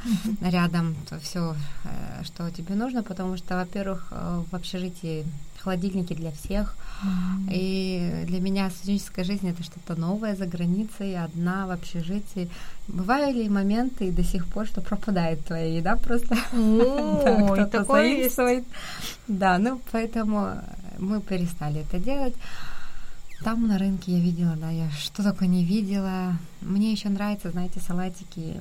рядом 0.43 0.97
все, 1.23 1.55
э, 1.85 2.25
что 2.25 2.51
тебе 2.51 2.75
нужно, 2.75 3.03
потому 3.03 3.37
что, 3.37 3.57
во-первых, 3.57 4.09
э, 4.11 4.43
в 4.51 4.55
общежитии 4.55 5.25
холодильники 5.65 6.15
для 6.15 6.31
всех, 6.31 6.77
и 7.51 8.25
для 8.27 8.41
меня 8.41 8.71
студенческая 8.71 9.25
жизнь 9.25 9.49
это 9.49 9.63
что-то 9.63 9.99
новое 9.99 10.37
за 10.37 10.47
границей, 10.47 11.17
одна 11.19 11.67
в 11.67 11.71
общежитии. 11.71 12.49
Бывали 12.89 13.49
моменты 13.49 14.07
и 14.09 14.11
до 14.11 14.23
сих 14.23 14.47
пор, 14.47 14.67
что 14.67 14.81
пропадает 14.81 15.45
твоя 15.45 15.77
еда 15.77 15.97
просто. 15.97 16.37
О, 16.53 17.67
такое 17.71 18.05
есть. 18.05 18.67
Да, 19.27 19.59
ну 19.59 19.81
поэтому 19.91 20.53
мы 20.99 21.21
перестали 21.21 21.81
это 21.81 21.99
делать. 21.99 22.35
Там 23.43 23.67
на 23.67 23.79
рынке 23.79 24.13
я 24.13 24.21
видела, 24.21 24.57
да, 24.57 24.71
я 24.71 24.91
что 24.93 25.23
такое 25.23 25.49
не 25.49 25.65
видела. 25.65 26.37
Мне 26.61 26.93
еще 26.93 27.09
нравятся, 27.09 27.51
знаете, 27.51 27.81
салатики 27.81 28.61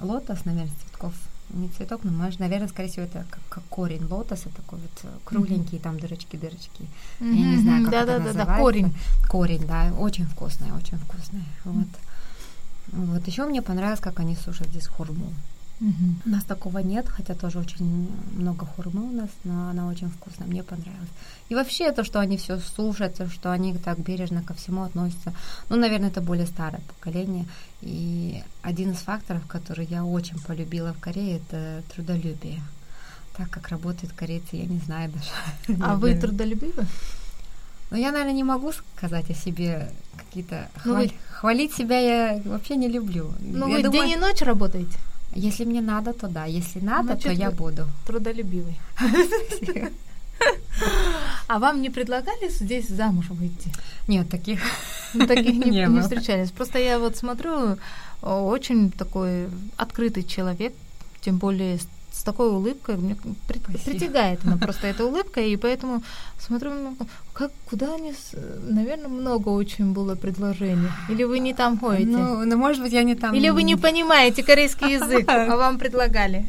лотос, 0.00 0.44
наверное, 0.44 0.72
цветков. 0.82 1.14
Не 1.50 1.68
цветок, 1.68 2.04
но, 2.04 2.10
может, 2.10 2.40
наверное, 2.40 2.68
скорее 2.68 2.88
всего, 2.88 3.04
это 3.04 3.26
как, 3.28 3.40
как 3.50 3.64
корень 3.64 4.04
лотоса, 4.04 4.48
такой 4.48 4.78
вот 4.78 4.90
э, 5.02 5.08
кругленький, 5.24 5.76
mm-hmm. 5.76 5.82
там 5.82 5.98
дырочки-дырочки. 5.98 6.86
Mm-hmm. 7.20 7.34
Я 7.34 7.46
не 7.46 7.56
знаю, 7.58 7.82
как 7.82 7.92
да, 7.92 8.02
это 8.02 8.06
да, 8.06 8.18
называется. 8.18 8.46
Да, 8.46 8.56
да, 8.56 8.58
корень. 8.58 8.94
Корень, 9.28 9.66
да, 9.66 9.92
очень 9.98 10.24
вкусный, 10.24 10.72
очень 10.72 10.98
вкусный. 10.98 11.44
Mm-hmm. 11.64 11.72
Вот. 11.72 11.88
Вот. 12.92 13.26
Еще 13.26 13.44
мне 13.44 13.60
понравилось, 13.62 14.00
как 14.00 14.20
они 14.20 14.36
сушат 14.36 14.68
здесь 14.68 14.86
хурму. 14.86 15.32
Угу. 15.80 16.14
У 16.26 16.28
нас 16.28 16.44
такого 16.44 16.78
нет, 16.78 17.08
хотя 17.08 17.34
тоже 17.34 17.58
очень 17.58 18.08
много 18.32 18.64
хурмы 18.64 19.02
у 19.02 19.12
нас, 19.12 19.30
но 19.44 19.68
она 19.70 19.88
очень 19.88 20.08
вкусная, 20.08 20.46
мне 20.46 20.62
понравилась. 20.62 21.08
И 21.48 21.54
вообще 21.54 21.92
то, 21.92 22.04
что 22.04 22.20
они 22.20 22.36
все 22.36 22.58
слушают, 22.58 23.16
то, 23.16 23.28
что 23.28 23.50
они 23.50 23.74
так 23.76 23.98
бережно 23.98 24.42
ко 24.42 24.54
всему 24.54 24.82
относятся, 24.82 25.32
ну, 25.68 25.76
наверное, 25.76 26.10
это 26.10 26.20
более 26.20 26.46
старое 26.46 26.80
поколение. 26.88 27.46
И 27.82 28.42
один 28.62 28.92
из 28.92 28.98
факторов, 28.98 29.46
который 29.46 29.86
я 29.86 30.04
очень 30.04 30.38
полюбила 30.38 30.92
в 30.92 31.00
Корее, 31.00 31.38
это 31.38 31.82
трудолюбие. 31.94 32.62
Так 33.36 33.50
как 33.50 33.68
работают 33.68 34.12
корейцы, 34.12 34.56
я 34.56 34.66
не 34.66 34.78
знаю 34.78 35.10
даже. 35.10 35.80
А 35.82 35.96
вы 35.96 36.14
трудолюбивы? 36.14 36.86
Ну, 37.90 37.96
я, 37.96 38.12
наверное, 38.12 38.32
не 38.32 38.44
могу 38.44 38.72
сказать 38.72 39.28
о 39.30 39.34
себе 39.34 39.90
какие-то... 40.16 40.68
Ну, 40.84 40.92
хваль... 40.92 41.08
вы... 41.08 41.12
Хвалить 41.30 41.74
себя 41.74 41.98
я 41.98 42.42
вообще 42.44 42.76
не 42.76 42.88
люблю. 42.88 43.32
Ну, 43.40 43.68
вы 43.68 43.82
думаю... 43.82 43.92
день 43.92 44.10
и 44.12 44.16
ночь 44.16 44.40
работаете? 44.42 44.98
Если 45.34 45.64
мне 45.64 45.80
надо, 45.80 46.12
то 46.12 46.28
да. 46.28 46.44
Если 46.44 46.80
надо, 46.80 47.14
Значит, 47.14 47.24
то 47.24 47.32
я 47.32 47.50
буду. 47.50 47.86
Трудолюбивый. 48.06 48.78
А 51.46 51.58
вам 51.58 51.82
не 51.82 51.90
предлагали 51.90 52.48
здесь 52.48 52.88
замуж 52.88 53.26
выйти? 53.30 53.70
Нет, 54.08 54.28
таких, 54.28 54.60
таких 55.12 55.54
не, 55.54 55.70
не, 55.70 55.86
не 55.86 56.00
встречались. 56.00 56.50
Просто 56.50 56.78
я 56.78 56.98
вот 56.98 57.16
смотрю, 57.16 57.78
очень 58.22 58.90
такой 58.90 59.48
открытый 59.76 60.24
человек, 60.24 60.74
тем 61.20 61.36
более 61.38 61.78
с 62.14 62.22
такой 62.22 62.48
улыбкой, 62.48 62.96
мне 62.96 63.16
при, 63.48 63.58
притягает 63.58 64.40
она 64.44 64.56
просто 64.60 64.86
эта 64.86 65.04
улыбка, 65.04 65.40
и 65.40 65.56
поэтому 65.56 66.02
смотрю, 66.38 66.70
ну, 66.70 66.96
как, 67.32 67.50
куда 67.68 67.94
они, 67.94 68.14
наверное, 68.62 69.08
много 69.08 69.48
очень 69.48 69.92
было 69.92 70.14
предложений. 70.14 70.90
Или 71.08 71.24
вы 71.24 71.40
не 71.40 71.54
там 71.54 71.78
ходите? 71.78 72.10
Ну, 72.10 72.44
ну, 72.44 72.56
может 72.56 72.82
быть, 72.82 72.92
я 72.92 73.02
не 73.02 73.16
там. 73.16 73.34
Или 73.34 73.50
вы 73.50 73.64
не 73.64 73.76
понимаете 73.76 74.44
корейский 74.44 74.92
язык, 74.92 75.28
а 75.28 75.56
вам 75.56 75.78
предлагали? 75.78 76.46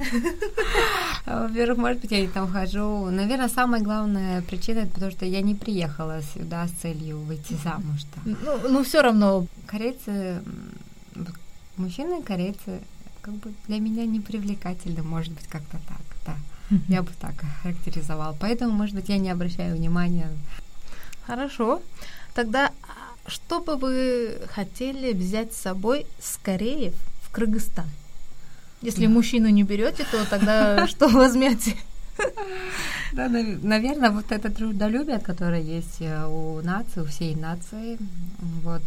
Во-первых, 1.26 1.78
может 1.80 2.02
быть, 2.02 2.12
я 2.12 2.22
не 2.22 2.28
там 2.28 2.48
хожу. 2.48 3.10
Наверное, 3.10 3.50
самая 3.50 3.82
главная 3.82 4.42
причина, 4.44 4.80
это 4.80 4.92
потому 4.94 5.12
что 5.12 5.26
я 5.26 5.42
не 5.42 5.56
приехала 5.56 6.22
сюда 6.34 6.68
с 6.68 6.82
целью 6.82 7.20
выйти 7.20 7.56
замуж. 7.64 8.02
Ну, 8.26 8.70
ну 8.70 8.84
все 8.84 9.02
равно. 9.02 9.48
Корейцы, 9.66 10.44
мужчины 11.78 12.22
корейцы 12.22 12.82
как 13.26 13.34
бы 13.34 13.54
для 13.68 13.80
меня 13.80 14.06
не 14.06 14.20
привлекательно, 14.20 15.02
может 15.02 15.34
быть, 15.34 15.48
как-то 15.48 15.80
так, 15.88 16.02
да. 16.26 16.36
Я 16.88 17.02
бы 17.02 17.10
так 17.20 17.34
характеризовала. 17.64 18.36
Поэтому, 18.40 18.72
может 18.72 18.94
быть, 18.96 19.10
я 19.10 19.18
не 19.18 19.32
обращаю 19.32 19.76
внимания. 19.76 20.30
Хорошо. 21.26 21.82
Тогда 22.36 22.72
а, 22.84 23.30
что 23.30 23.62
бы 23.62 23.78
вы 23.78 24.38
хотели 24.54 25.14
взять 25.14 25.54
с 25.54 25.62
собой 25.62 26.06
с 26.20 26.38
Кореи 26.38 26.94
в 27.24 27.32
Кыргызстан? 27.32 27.86
Если 28.82 29.08
да. 29.08 29.12
мужчину 29.12 29.50
не 29.50 29.64
берете, 29.64 30.06
то 30.12 30.30
тогда 30.30 30.88
что 30.92 31.08
возьмете? 31.08 31.76
Да, 33.12 33.28
наверное, 33.28 34.12
вот 34.12 34.32
это 34.32 34.52
трудолюбие, 34.52 35.20
которое 35.20 35.62
есть 35.62 35.98
э, 36.00 36.26
у 36.26 36.62
нации, 36.62 37.02
у 37.02 37.06
всей 37.06 37.36
нации, 37.36 37.98
вот. 38.64 38.82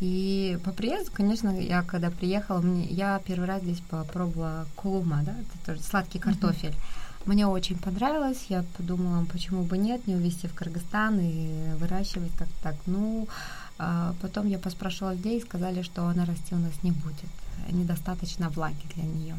И 0.00 0.58
по 0.64 0.70
приезду, 0.70 1.10
конечно, 1.12 1.50
я 1.50 1.82
когда 1.82 2.10
приехала, 2.10 2.60
мне, 2.60 2.86
я 2.86 3.20
первый 3.24 3.46
раз 3.46 3.62
здесь 3.62 3.80
попробовала 3.90 4.66
кулума, 4.76 5.22
да, 5.24 5.32
это 5.32 5.66
тоже 5.66 5.82
сладкий 5.82 6.20
картофель. 6.20 6.70
Mm-hmm. 6.70 7.28
Мне 7.28 7.46
очень 7.46 7.76
понравилось, 7.76 8.46
я 8.48 8.64
подумала, 8.76 9.24
почему 9.26 9.64
бы 9.64 9.76
нет, 9.76 10.06
не 10.06 10.14
увезти 10.14 10.46
в 10.46 10.54
Кыргызстан 10.54 11.18
и 11.20 11.74
выращивать 11.74 12.32
как 12.38 12.48
так. 12.62 12.76
Ну, 12.86 13.28
а 13.76 14.14
потом 14.22 14.46
я 14.46 14.58
поспрашивала 14.58 15.12
людей 15.12 15.42
сказали, 15.42 15.82
что 15.82 16.06
она 16.06 16.24
расти 16.24 16.54
у 16.54 16.58
нас 16.58 16.72
не 16.82 16.92
будет, 16.92 17.30
недостаточно 17.70 18.48
влаги 18.50 18.86
для 18.94 19.04
нее. 19.04 19.36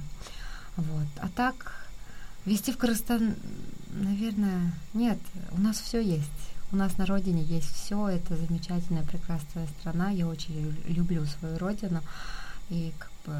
Вот. 0.76 1.08
А 1.20 1.30
так, 1.30 1.88
вести 2.46 2.74
в 2.74 2.78
Кыргызстан, 2.78 3.36
наверное, 3.90 4.74
нет, 4.94 5.18
у 5.52 5.62
нас 5.62 5.80
все 5.80 6.02
есть. 6.02 6.30
У 6.72 6.76
нас 6.76 6.98
на 6.98 7.06
родине 7.06 7.42
есть 7.44 7.74
все, 7.74 8.08
это 8.10 8.36
замечательная, 8.36 9.04
прекрасная 9.04 9.68
страна. 9.80 10.12
Я 10.12 10.28
очень 10.28 10.76
люблю 10.88 11.26
свою 11.26 11.58
родину. 11.58 12.02
И 12.70 12.94
как 13.00 13.12
бы 13.26 13.34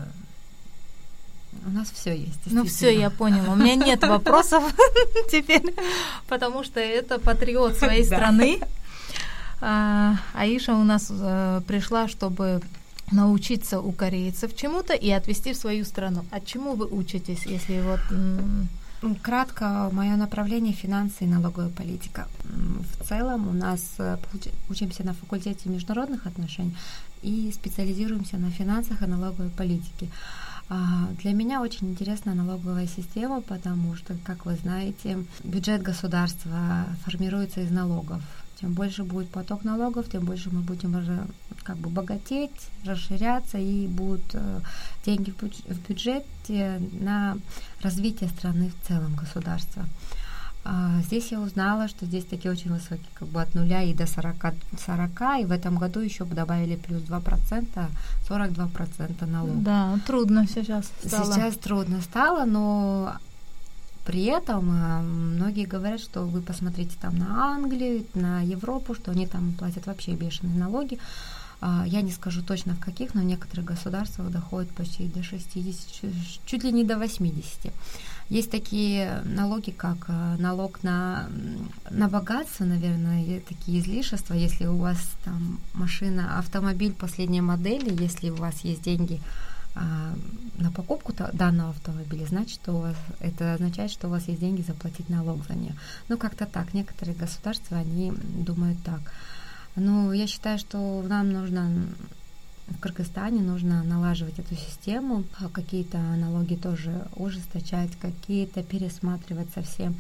у 1.68 1.70
нас 1.70 1.92
все 1.92 2.16
есть. 2.16 2.40
Ну 2.46 2.66
все, 2.66 2.90
я 2.90 3.10
поняла. 3.10 3.54
У 3.54 3.56
меня 3.56 3.76
нет 3.76 4.02
вопросов 4.08 4.64
теперь, 5.32 5.76
потому 6.28 6.64
что 6.64 6.80
это 6.80 7.20
патриот 7.20 7.78
своей 7.78 8.04
страны. 8.04 8.62
А, 9.62 10.16
Аиша 10.34 10.74
у 10.74 10.84
нас 10.84 11.08
э, 11.12 11.62
пришла, 11.68 12.08
чтобы 12.08 12.62
научиться 13.12 13.82
у 13.82 13.92
корейцев 13.92 14.56
чему-то 14.56 14.94
и 14.94 15.10
отвести 15.10 15.54
в 15.54 15.58
свою 15.58 15.86
страну. 15.86 16.26
А 16.32 16.40
чему 16.40 16.76
вы 16.76 16.86
учитесь, 16.86 17.46
если 17.46 17.82
вот 17.82 18.00
Кратко, 19.22 19.90
мое 19.94 20.18
направление 20.18 20.74
финансы 20.74 21.24
и 21.24 21.28
налоговая 21.28 21.70
политика. 21.70 22.28
В 22.44 23.08
целом 23.08 23.48
у 23.48 23.54
нас 23.54 23.96
э, 23.98 24.18
учимся 24.70 25.06
на 25.06 25.14
факультете 25.14 25.70
международных 25.70 26.28
отношений 26.28 26.76
и 27.22 27.52
специализируемся 27.54 28.38
на 28.38 28.50
финансах 28.50 29.02
и 29.02 29.06
налоговой 29.06 29.50
политике. 29.52 30.10
А, 30.68 31.08
для 31.22 31.34
меня 31.34 31.62
очень 31.62 31.90
интересна 31.90 32.36
налоговая 32.36 32.88
система, 32.88 33.42
потому 33.42 33.96
что, 33.96 34.16
как 34.26 34.46
вы 34.46 34.56
знаете, 34.56 35.18
бюджет 35.44 35.82
государства 35.82 36.86
формируется 37.06 37.62
из 37.62 37.72
налогов. 37.72 38.22
Чем 38.60 38.74
больше 38.74 39.04
будет 39.04 39.30
поток 39.30 39.64
налогов, 39.64 40.10
тем 40.12 40.26
больше 40.26 40.50
мы 40.52 40.62
будем 40.62 40.94
как 41.64 41.78
бы 41.78 41.90
богатеть, 41.90 42.52
расширяться, 42.84 43.58
и 43.58 43.88
будут 43.88 44.22
э, 44.34 44.60
деньги 45.06 45.32
в 45.32 45.88
бюджете 45.88 46.82
на 47.00 47.38
развитие 47.82 48.30
страны 48.30 48.72
в 48.72 48.88
целом, 48.88 49.16
государства. 49.16 49.86
А 50.66 51.02
здесь 51.04 51.32
я 51.32 51.40
узнала, 51.40 51.88
что 51.88 52.06
здесь 52.06 52.26
такие 52.26 52.52
очень 52.52 52.72
высокие, 52.72 53.08
как 53.14 53.30
бы 53.30 53.42
от 53.42 53.56
нуля 53.56 53.82
и 53.82 53.94
до 53.94 54.06
40, 54.06 54.36
40 54.86 55.22
и 55.42 55.46
в 55.46 55.52
этом 55.52 55.78
году 55.78 56.02
еще 56.02 56.26
добавили 56.26 56.76
плюс 56.76 57.02
2%, 57.04 57.90
42% 58.28 59.26
налог. 59.26 59.64
Да, 59.64 60.00
трудно 60.06 60.46
сейчас 60.48 60.92
стало. 61.06 61.34
Сейчас 61.34 61.56
трудно 61.56 62.02
стало, 62.02 62.46
но 62.46 63.16
при 64.06 64.26
этом 64.26 64.72
э, 64.72 65.02
многие 65.02 65.66
говорят, 65.66 66.00
что 66.00 66.22
вы 66.22 66.42
посмотрите 66.42 66.96
там 67.00 67.18
на 67.18 67.54
Англию, 67.54 68.06
на 68.14 68.42
Европу, 68.42 68.96
что 68.96 69.12
они 69.12 69.28
там 69.28 69.54
платят 69.54 69.86
вообще 69.86 70.16
бешеные 70.16 70.58
налоги. 70.58 70.98
А, 71.62 71.84
я 71.86 72.02
не 72.02 72.12
скажу 72.12 72.42
точно 72.42 72.74
в 72.76 72.80
каких, 72.80 73.14
но 73.14 73.22
в 73.22 73.26
некоторых 73.26 73.66
государствах 73.66 74.32
доходит 74.32 74.72
почти 74.72 75.08
до 75.08 75.24
60, 75.24 76.12
чуть 76.46 76.64
ли 76.64 76.72
не 76.72 76.86
до 76.86 76.98
80. 76.98 77.74
Есть 78.30 78.52
такие 78.52 79.22
налоги, 79.26 79.72
как 79.72 79.98
э, 80.08 80.36
налог 80.38 80.84
на, 80.84 81.28
на 81.90 82.08
богатство, 82.08 82.64
наверное, 82.64 83.42
такие 83.42 83.80
излишества, 83.80 84.36
если 84.36 84.68
у 84.68 84.78
вас 84.78 84.98
там 85.26 85.60
машина, 85.74 86.38
автомобиль 86.40 86.94
последней 86.94 87.42
модели, 87.42 88.02
если 88.02 88.30
у 88.30 88.36
вас 88.36 88.62
есть 88.62 88.84
деньги 88.84 89.20
на 89.76 90.72
покупку 90.72 91.14
данного 91.34 91.70
автомобиля, 91.70 92.26
значит, 92.26 92.68
у 92.68 92.80
вас, 92.80 92.96
это 93.20 93.54
означает, 93.54 93.92
что 93.92 94.08
у 94.08 94.12
вас 94.12 94.28
есть 94.28 94.40
деньги 94.40 94.62
заплатить 94.62 95.10
налог 95.10 95.46
за 95.48 95.54
нее. 95.56 95.76
Ну, 96.10 96.18
как-то 96.18 96.46
так. 96.46 96.74
Некоторые 96.74 97.16
государства, 97.16 97.78
они 97.78 98.12
думают 98.12 98.82
так. 98.84 99.00
Но 99.76 100.12
я 100.12 100.28
считаю, 100.28 100.60
что 100.60 101.02
нам 101.08 101.32
нужно 101.32 101.70
в 102.70 102.80
Кыргызстане 102.80 103.42
нужно 103.42 103.84
налаживать 103.84 104.38
эту 104.40 104.56
систему, 104.56 105.24
а 105.40 105.50
какие-то 105.50 105.98
налоги 105.98 106.56
тоже 106.56 107.08
ужесточать, 107.16 107.96
какие-то 108.00 108.64
пересматривать 108.64 109.50
совсем. 109.54 109.96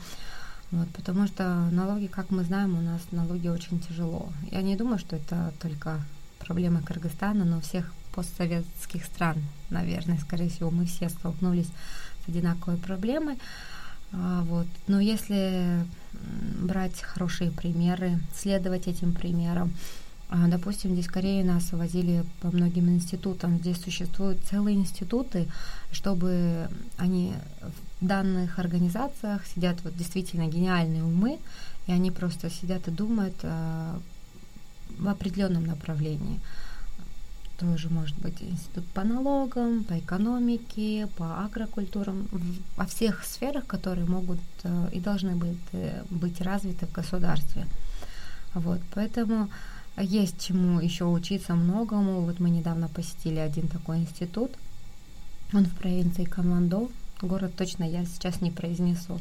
Вот, 0.72 0.88
потому 0.90 1.26
что 1.26 1.68
налоги, 1.72 2.06
как 2.06 2.30
мы 2.30 2.44
знаем, 2.44 2.78
у 2.78 2.82
нас 2.82 3.02
налоги 3.12 3.48
очень 3.48 3.80
тяжело. 3.80 4.30
Я 4.52 4.62
не 4.62 4.76
думаю, 4.76 5.00
что 5.00 5.16
это 5.16 5.52
только 5.60 6.00
проблема 6.38 6.82
Кыргызстана, 6.84 7.44
но 7.44 7.60
всех 7.60 7.92
постсоветских 8.20 9.06
стран, 9.06 9.38
наверное, 9.70 10.18
скорее 10.18 10.50
всего, 10.50 10.70
мы 10.72 10.86
все 10.86 11.08
столкнулись 11.08 11.68
с 12.26 12.30
одинаковой 12.30 12.78
проблемой. 12.78 13.38
А, 14.12 14.42
вот. 14.42 14.68
Но 14.88 15.00
если 15.00 15.86
брать 16.62 17.02
хорошие 17.02 17.52
примеры, 17.52 18.20
следовать 18.36 18.88
этим 18.88 19.14
примерам, 19.14 19.74
а, 20.32 20.48
Допустим, 20.48 20.94
здесь 20.94 21.08
в 21.08 21.12
Корее 21.12 21.44
нас 21.44 21.72
возили 21.72 22.24
по 22.42 22.52
многим 22.52 22.88
институтам. 22.90 23.58
Здесь 23.58 23.82
существуют 23.82 24.38
целые 24.48 24.76
институты, 24.76 25.48
чтобы 25.92 26.70
они 26.98 27.34
в 28.00 28.06
данных 28.06 28.60
организациях 28.60 29.42
сидят 29.48 29.78
вот 29.84 29.98
действительно 29.98 30.46
гениальные 30.46 31.04
умы, 31.04 31.40
и 31.88 31.92
они 31.92 32.12
просто 32.12 32.52
сидят 32.52 32.88
и 32.88 32.92
думают 32.92 33.38
а, 33.42 34.00
в 35.00 35.08
определенном 35.08 35.66
направлении 35.66 36.40
тоже 37.60 37.90
может 37.90 38.18
быть 38.20 38.42
институт 38.42 38.86
по 38.88 39.04
налогам, 39.04 39.84
по 39.84 40.00
экономике, 40.00 41.08
по 41.18 41.44
агрокультурам, 41.44 42.28
во 42.78 42.86
всех 42.86 43.26
сферах, 43.26 43.66
которые 43.68 44.06
могут 44.06 44.40
э, 44.64 44.90
и 44.94 45.00
должны 45.00 45.36
быть, 45.36 45.58
э, 45.74 46.04
быть 46.10 46.42
развиты 46.42 46.86
в 46.86 46.92
государстве. 46.92 47.66
Вот, 48.54 48.80
поэтому 48.94 49.50
есть 49.98 50.40
чему 50.40 50.80
еще 50.80 51.06
учиться 51.06 51.56
многому. 51.56 52.22
Вот 52.22 52.40
мы 52.40 52.50
недавно 52.50 52.88
посетили 52.88 53.40
один 53.40 53.68
такой 53.68 53.98
институт. 54.00 54.52
Он 55.54 55.66
в 55.66 55.76
провинции 55.76 56.24
Камандо. 56.24 56.90
Город 57.22 57.54
точно 57.58 57.84
я 57.84 58.06
сейчас 58.06 58.42
не 58.42 58.52
произнесу. 58.52 59.20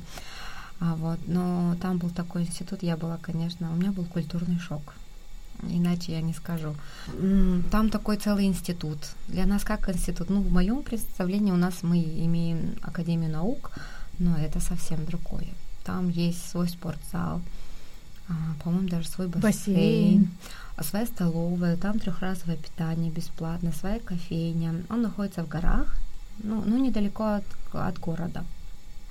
А 0.81 0.94
вот, 0.94 1.18
но 1.27 1.77
там 1.83 1.98
был 1.98 2.11
такой 2.11 2.42
институт, 2.42 2.85
я 2.85 2.96
была, 2.96 3.18
конечно, 3.20 3.72
у 3.72 3.74
меня 3.74 3.90
был 3.90 4.05
культурный 4.05 4.61
шок 4.61 4.94
иначе 5.62 6.12
я 6.12 6.21
не 6.21 6.33
скажу. 6.33 6.75
Там 7.71 7.90
такой 7.90 8.16
целый 8.16 8.47
институт. 8.47 8.99
Для 9.29 9.47
нас 9.47 9.64
как 9.64 9.88
институт? 9.88 10.31
Ну, 10.31 10.40
в 10.40 10.53
моем 10.53 10.83
представлении 10.83 11.53
у 11.53 11.57
нас 11.57 11.83
мы 11.83 11.99
имеем 11.99 12.77
Академию 12.83 13.31
наук, 13.31 13.73
но 14.18 14.37
это 14.37 14.61
совсем 14.61 15.05
другое. 15.05 15.49
Там 15.85 16.09
есть 16.09 16.51
свой 16.51 16.68
спортзал, 16.68 17.40
а, 18.29 18.35
по-моему, 18.62 18.88
даже 18.88 19.09
свой 19.09 19.27
бассейн, 19.29 19.42
бассейн. 19.42 20.31
своя 20.83 21.07
столовая, 21.07 21.77
там 21.77 21.99
трехразовое 21.99 22.57
питание 22.57 23.11
бесплатно, 23.11 23.73
своя 23.73 23.99
кофейня. 24.01 24.83
Он 24.90 25.03
находится 25.03 25.44
в 25.44 25.49
горах, 25.49 25.97
ну, 26.42 26.62
ну 26.64 26.77
недалеко 26.79 27.25
от, 27.25 27.44
от 27.73 27.99
города. 27.99 28.44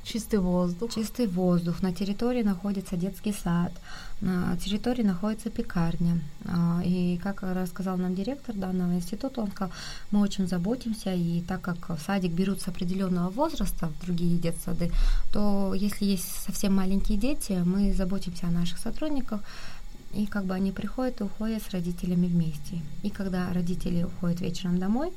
Чистый 0.07 0.39
воздух. 0.39 0.93
Чистый 0.93 1.27
воздух. 1.27 1.81
На 1.81 1.93
территории 1.93 2.41
находится 2.41 2.95
детский 2.95 3.33
сад, 3.33 3.73
на 4.21 4.55
территории 4.55 5.03
находится 5.03 5.49
пекарня. 5.49 6.21
А, 6.45 6.81
и 6.85 7.17
как 7.17 7.43
рассказал 7.43 7.97
нам 7.97 8.15
директор 8.15 8.55
данного 8.55 8.93
института, 8.93 9.41
он 9.41 9.51
сказал, 9.51 9.73
мы 10.11 10.21
очень 10.21 10.47
заботимся, 10.47 11.13
и 11.13 11.41
так 11.41 11.59
как 11.59 11.89
в 11.89 11.99
садик 12.05 12.31
берут 12.31 12.61
с 12.61 12.69
определенного 12.69 13.29
возраста 13.29 13.87
в 13.89 14.05
другие 14.05 14.37
детсады, 14.37 14.91
то 15.33 15.73
если 15.73 16.05
есть 16.05 16.45
совсем 16.45 16.73
маленькие 16.73 17.17
дети, 17.17 17.61
мы 17.65 17.93
заботимся 17.93 18.47
о 18.47 18.51
наших 18.51 18.77
сотрудниках, 18.77 19.41
и 20.13 20.25
как 20.25 20.45
бы 20.45 20.53
они 20.53 20.71
приходят 20.71 21.19
и 21.19 21.25
уходят 21.25 21.61
с 21.63 21.71
родителями 21.71 22.27
вместе. 22.27 22.81
И 23.03 23.09
когда 23.09 23.51
родители 23.51 24.03
уходят 24.03 24.39
вечером 24.39 24.79
домой, 24.79 25.11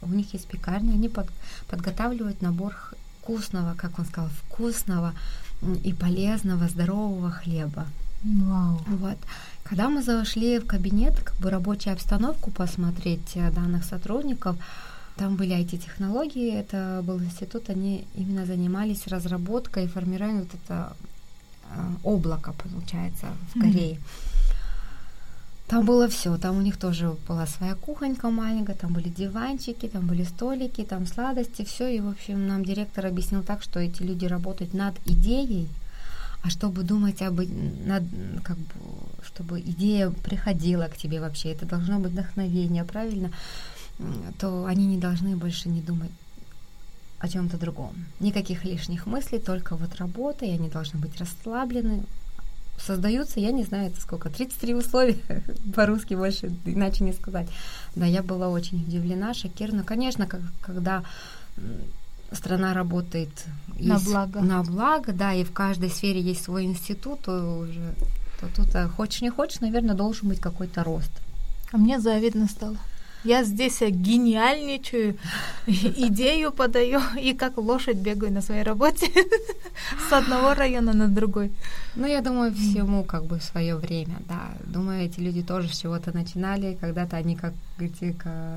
у 0.00 0.08
них 0.08 0.32
есть 0.32 0.46
пекарня, 0.46 0.92
они 0.92 1.10
под, 1.10 1.28
подготавливают 1.68 2.40
набор 2.40 2.74
вкусного, 3.30 3.74
как 3.76 3.98
он 3.98 4.04
сказал, 4.04 4.30
вкусного 4.30 5.12
и 5.84 5.92
полезного, 5.92 6.68
здорового 6.68 7.30
хлеба. 7.30 7.86
Вау. 8.24 8.80
Вот. 8.86 9.18
Когда 9.64 9.88
мы 9.88 10.02
зашли 10.02 10.58
в 10.58 10.66
кабинет, 10.66 11.20
как 11.20 11.36
бы 11.36 11.50
рабочую 11.50 11.94
обстановку 11.94 12.50
посмотреть 12.50 13.36
э, 13.36 13.50
данных 13.50 13.84
сотрудников, 13.84 14.56
там 15.16 15.36
были 15.36 15.56
IT-технологии, 15.56 16.54
это 16.54 17.02
был 17.04 17.18
институт, 17.18 17.70
они 17.70 18.04
именно 18.14 18.46
занимались 18.46 19.06
разработкой 19.06 19.84
и 19.84 19.88
формированием 19.88 20.40
вот 20.40 20.54
это 20.54 20.92
э, 21.70 21.94
облако, 22.02 22.52
получается, 22.52 23.26
в 23.54 23.60
Корее. 23.60 23.94
Mm-hmm. 23.94 24.29
Там 25.70 25.84
было 25.84 26.08
все, 26.08 26.36
там 26.36 26.56
у 26.56 26.60
них 26.62 26.76
тоже 26.78 27.16
была 27.28 27.46
своя 27.46 27.76
кухонька 27.76 28.28
маленькая, 28.28 28.74
там 28.74 28.92
были 28.92 29.08
диванчики, 29.08 29.86
там 29.86 30.04
были 30.04 30.24
столики, 30.24 30.82
там 30.82 31.06
сладости, 31.06 31.64
все. 31.64 31.86
И, 31.86 32.00
в 32.00 32.08
общем, 32.08 32.48
нам 32.48 32.64
директор 32.64 33.06
объяснил 33.06 33.44
так, 33.44 33.62
что 33.62 33.78
эти 33.78 34.02
люди 34.02 34.24
работают 34.24 34.74
над 34.74 34.96
идеей, 35.06 35.68
а 36.42 36.50
чтобы 36.50 36.82
думать 36.82 37.22
об 37.22 37.38
над, 37.86 38.02
как 38.42 38.56
бы, 38.56 38.64
чтобы 39.24 39.60
идея 39.60 40.10
приходила 40.10 40.88
к 40.88 40.96
тебе 40.96 41.20
вообще, 41.20 41.52
это 41.52 41.66
должно 41.66 42.00
быть 42.00 42.10
вдохновение, 42.10 42.82
правильно? 42.82 43.30
То 44.40 44.64
они 44.64 44.88
не 44.88 44.98
должны 44.98 45.36
больше 45.36 45.68
не 45.68 45.82
думать 45.82 46.10
о 47.20 47.28
чем-то 47.28 47.58
другом. 47.58 47.92
Никаких 48.18 48.64
лишних 48.64 49.06
мыслей, 49.06 49.38
только 49.38 49.76
вот 49.76 49.94
работа, 50.00 50.44
и 50.46 50.50
они 50.50 50.68
должны 50.68 50.98
быть 50.98 51.16
расслаблены. 51.20 52.02
Создаются, 52.86 53.40
я 53.40 53.52
не 53.52 53.64
знаю, 53.64 53.88
это 53.88 54.00
сколько, 54.00 54.30
33 54.30 54.74
условия, 54.74 55.18
по-русски 55.74 56.14
больше, 56.14 56.52
иначе 56.64 57.04
не 57.04 57.12
сказать. 57.12 57.48
Да, 57.94 58.06
я 58.06 58.22
была 58.22 58.48
очень 58.48 58.82
удивлена, 58.82 59.34
шокирована. 59.34 59.84
Конечно, 59.84 60.26
как, 60.26 60.40
когда 60.60 61.04
страна 62.32 62.74
работает 62.74 63.30
на 63.78 63.98
благо. 63.98 64.40
На 64.40 64.62
благо, 64.62 65.12
да, 65.12 65.34
и 65.34 65.44
в 65.44 65.52
каждой 65.52 65.90
сфере 65.90 66.20
есть 66.20 66.44
свой 66.44 66.64
институт, 66.64 67.20
то 67.22 67.58
уже 67.58 67.94
то 68.40 68.48
тут, 68.56 68.74
а, 68.74 68.88
хочешь 68.88 69.20
не 69.20 69.30
хочешь, 69.30 69.60
наверное, 69.60 69.94
должен 69.94 70.28
быть 70.28 70.40
какой-то 70.40 70.82
рост. 70.82 71.10
А 71.72 71.76
мне 71.76 72.00
завидно 72.00 72.46
стало. 72.46 72.76
Я 73.24 73.44
здесь 73.44 73.80
гениальничаю, 73.80 75.16
идею 75.66 76.52
подаю 76.52 77.00
и 77.20 77.34
как 77.34 77.58
лошадь 77.58 77.98
бегаю 77.98 78.32
на 78.32 78.40
своей 78.40 78.62
работе 78.62 79.06
с 80.08 80.12
одного 80.12 80.54
района 80.54 80.94
на 80.94 81.08
другой. 81.08 81.52
Ну, 81.96 82.06
я 82.06 82.22
думаю, 82.22 82.54
всему 82.54 83.04
как 83.04 83.24
бы 83.24 83.38
свое 83.40 83.76
время, 83.76 84.16
да. 84.26 84.52
Думаю, 84.64 85.04
эти 85.04 85.20
люди 85.20 85.42
тоже 85.42 85.68
с 85.68 85.78
чего-то 85.78 86.16
начинали, 86.16 86.78
когда-то 86.80 87.16
они 87.16 87.36
как 87.36 87.52
эти 87.78 88.16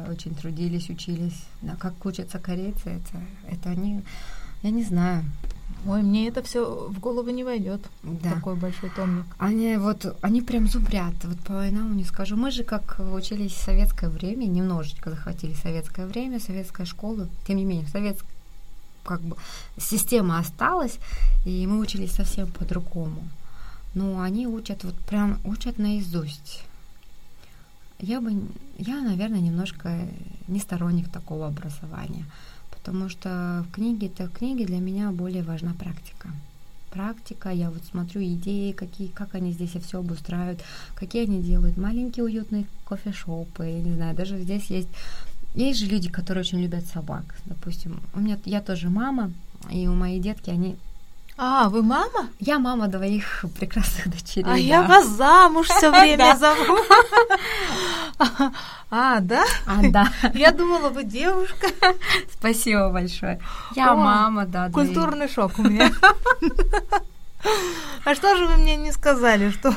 очень 0.09 0.33
трудились, 0.33 0.89
учились. 0.89 1.43
Да, 1.61 1.75
как 1.75 2.05
учатся 2.05 2.39
корейцы, 2.39 2.89
это, 2.89 3.21
это 3.51 3.69
они, 3.69 4.01
я 4.61 4.69
не 4.69 4.83
знаю, 4.83 5.25
Ой, 5.85 6.01
мне 6.01 6.29
это 6.29 6.41
все 6.43 6.87
в 6.89 6.99
голову 6.99 7.29
не 7.29 7.43
войдет. 7.43 7.81
Да. 8.03 8.33
Такой 8.33 8.55
большой 8.55 8.89
томник. 8.89 9.25
Они 9.37 9.75
вот, 9.77 10.17
они 10.21 10.41
прям 10.41 10.67
зубрят. 10.67 11.13
Вот 11.23 11.39
по 11.41 11.53
войнам 11.53 11.97
не 11.97 12.05
скажу. 12.05 12.37
Мы 12.37 12.51
же 12.51 12.63
как 12.63 12.99
учились 13.13 13.51
в 13.51 13.63
советское 13.63 14.09
время, 14.09 14.45
немножечко 14.45 15.09
захватили 15.09 15.53
советское 15.53 16.05
время, 16.05 16.39
советская 16.39 16.85
школа. 16.85 17.27
Тем 17.45 17.57
не 17.57 17.65
менее, 17.65 17.87
советская 17.87 18.29
как 19.03 19.21
бы 19.21 19.35
система 19.77 20.39
осталась, 20.39 20.97
и 21.45 21.67
мы 21.67 21.79
учились 21.79 22.11
совсем 22.11 22.47
по-другому. 22.47 23.27
Но 23.93 24.21
они 24.21 24.47
учат 24.47 24.83
вот 24.83 24.95
прям 24.95 25.39
учат 25.43 25.77
наизусть. 25.77 26.63
Я 27.99 28.21
бы, 28.21 28.33
я, 28.77 29.01
наверное, 29.01 29.39
немножко 29.39 30.07
не 30.47 30.59
сторонник 30.59 31.09
такого 31.09 31.47
образования 31.47 32.25
потому 32.83 33.07
что 33.07 33.65
в 33.69 33.73
книге, 33.73 34.07
это 34.07 34.27
в 34.27 34.33
книге 34.33 34.65
для 34.65 34.79
меня 34.79 35.09
более 35.11 35.41
важна 35.41 35.73
практика. 35.73 36.29
Практика, 36.91 37.49
я 37.49 37.69
вот 37.69 37.81
смотрю 37.89 38.21
идеи, 38.21 38.73
какие, 38.73 39.07
как 39.07 39.35
они 39.35 39.53
здесь 39.53 39.71
все 39.71 39.99
обустраивают, 39.99 40.59
какие 40.93 41.23
они 41.23 41.41
делают, 41.41 41.77
маленькие 41.77 42.25
уютные 42.25 42.65
кофешопы, 42.85 43.65
я 43.65 43.81
не 43.81 43.95
знаю, 43.95 44.15
даже 44.15 44.37
здесь 44.37 44.65
есть 44.65 44.89
есть 45.55 45.79
же 45.79 45.85
люди, 45.85 46.09
которые 46.09 46.41
очень 46.41 46.61
любят 46.61 46.85
собак. 46.87 47.23
Допустим, 47.45 48.01
у 48.15 48.19
меня 48.19 48.37
я 48.45 48.59
тоже 48.59 48.89
мама, 48.89 49.31
и 49.69 49.87
у 49.87 49.93
моей 49.93 50.19
детки 50.19 50.49
они 50.49 50.75
а, 51.35 51.67
вы 51.69 51.81
мама? 51.81 52.29
Я 52.39 52.59
мама 52.59 52.87
двоих 52.87 53.45
прекрасных 53.59 54.07
дочерей. 54.11 54.45
А 54.45 54.49
да. 54.49 54.55
я 54.55 54.83
вас 54.83 55.07
замуж 55.07 55.67
все 55.67 55.89
время 55.99 56.37
зову. 56.37 56.77
А, 58.89 59.19
да? 59.19 59.43
А, 59.65 59.81
да. 59.81 60.07
Я 60.33 60.51
думала, 60.51 60.89
вы 60.89 61.03
девушка. 61.03 61.67
Спасибо 62.31 62.89
большое. 62.89 63.39
Я 63.75 63.93
мама, 63.95 64.45
да. 64.45 64.69
Культурный 64.69 65.27
шок 65.27 65.53
у 65.57 65.63
меня. 65.63 65.91
А 68.05 68.15
что 68.15 68.35
же 68.35 68.45
вы 68.45 68.57
мне 68.57 68.75
не 68.75 68.91
сказали, 68.91 69.49
что... 69.49 69.69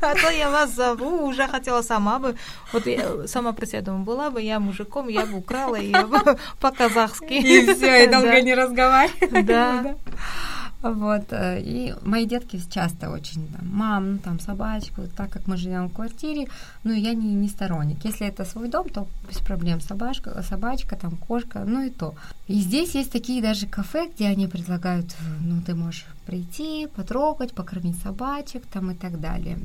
А 0.00 0.14
то 0.14 0.30
я 0.30 0.50
вас 0.50 0.74
зову, 0.74 1.26
уже 1.26 1.46
хотела 1.48 1.82
сама 1.82 2.18
бы... 2.18 2.36
Вот 2.72 2.86
я 2.86 3.26
сама 3.26 3.52
про 3.52 3.66
себя 3.66 3.82
думаю, 3.82 4.04
была 4.04 4.30
бы 4.30 4.42
я 4.42 4.60
мужиком, 4.60 5.08
я 5.08 5.26
бы 5.26 5.38
украла 5.38 5.76
ее 5.76 6.06
по-казахски. 6.60 7.32
И 7.32 7.74
все, 7.74 8.04
и 8.04 8.06
долго 8.08 8.40
не 8.40 8.54
разговаривали. 8.54 9.42
Да. 9.42 9.96
Вот. 10.82 11.32
Э, 11.32 11.60
и 11.60 11.94
мои 12.02 12.26
детки 12.26 12.60
часто 12.70 13.10
очень, 13.10 13.46
там, 13.48 13.68
мам, 13.68 14.12
ну, 14.12 14.18
там, 14.18 14.40
собачку, 14.40 15.02
так 15.16 15.30
как 15.30 15.46
мы 15.46 15.56
живем 15.56 15.88
в 15.88 15.94
квартире, 15.94 16.46
ну, 16.84 16.92
я 16.92 17.14
не, 17.14 17.34
не 17.34 17.48
сторонник. 17.48 18.04
Если 18.04 18.26
это 18.26 18.44
свой 18.44 18.68
дом, 18.68 18.88
то 18.88 19.06
без 19.28 19.38
проблем. 19.38 19.80
Собачка, 19.80 20.42
собачка, 20.42 20.96
там, 20.96 21.16
кошка, 21.16 21.64
ну 21.66 21.82
и 21.82 21.90
то. 21.90 22.14
И 22.48 22.60
здесь 22.60 22.94
есть 22.94 23.12
такие 23.12 23.42
даже 23.42 23.66
кафе, 23.66 24.08
где 24.14 24.28
они 24.28 24.46
предлагают, 24.46 25.16
ну, 25.40 25.60
ты 25.62 25.74
можешь 25.74 26.06
прийти, 26.26 26.86
потрогать, 26.86 27.52
покормить 27.52 27.98
собачек, 28.02 28.64
там, 28.66 28.90
и 28.90 28.94
так 28.94 29.20
далее. 29.20 29.58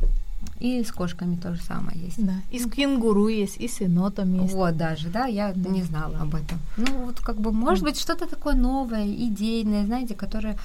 И 0.59 0.83
с 0.83 0.91
кошками 0.91 1.35
то 1.35 1.53
же 1.53 1.61
самое 1.61 1.99
есть. 1.99 2.23
Да. 2.23 2.33
И 2.51 2.59
с 2.59 2.69
кенгуру 2.69 3.27
есть, 3.27 3.57
и 3.57 3.67
с 3.67 3.81
енотом 3.81 4.41
есть. 4.41 4.53
Вот 4.53 4.77
даже, 4.77 5.09
да, 5.09 5.25
я 5.25 5.53
да. 5.55 5.69
не 5.69 5.83
знала 5.83 6.19
об 6.19 6.35
этом. 6.35 6.59
Ну, 6.77 7.05
вот 7.05 7.19
как 7.19 7.39
бы, 7.39 7.51
может 7.51 7.83
быть, 7.83 7.99
что-то 7.99 8.27
такое 8.27 8.55
новое, 8.55 9.07
идейное, 9.07 9.85
знаете, 9.85 10.15
которое 10.15 10.57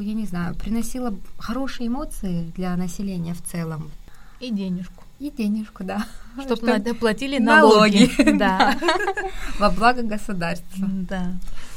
я 0.00 0.14
не 0.14 0.26
знаю, 0.26 0.54
приносила 0.54 1.14
хорошие 1.38 1.88
эмоции 1.88 2.50
для 2.56 2.76
населения 2.76 3.34
в 3.34 3.42
целом. 3.42 3.90
И 4.40 4.50
денежку. 4.50 5.04
И 5.18 5.30
денежку, 5.30 5.84
да. 5.84 6.06
Чтобы 6.42 6.80
Чтоб 6.80 6.98
платили 6.98 7.38
налоги. 7.38 8.10
Да. 8.38 8.76
Во 9.58 9.70
благо 9.70 10.02
государства. 10.02 10.88
Да. 11.08 11.34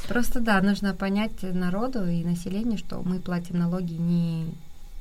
Просто 0.08 0.40
да, 0.40 0.60
нужно 0.62 0.94
понять 0.94 1.42
народу 1.42 2.06
и 2.06 2.24
населению, 2.24 2.78
что 2.78 3.02
мы 3.04 3.18
платим 3.18 3.58
налоги 3.58 3.92
не 3.94 4.46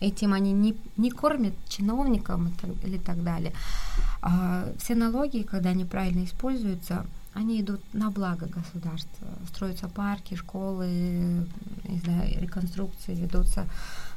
этим 0.04 0.34
они 0.34 0.52
не, 0.52 0.76
не 0.98 1.10
кормят 1.10 1.54
чиновникам 1.70 2.54
или 2.84 2.98
так 2.98 3.24
далее. 3.24 3.54
А 4.22 4.66
все 4.78 4.96
налоги, 4.96 5.44
когда 5.44 5.70
они 5.70 5.86
правильно 5.86 6.26
используются, 6.26 7.06
они 7.34 7.62
идут 7.62 7.82
на 7.94 8.12
благо 8.12 8.48
государства. 8.48 9.28
Строятся 9.48 9.88
парки, 9.88 10.36
школы, 10.36 11.46
знаю, 12.04 12.42
реконструкции 12.42 13.16
ведутся 13.16 13.66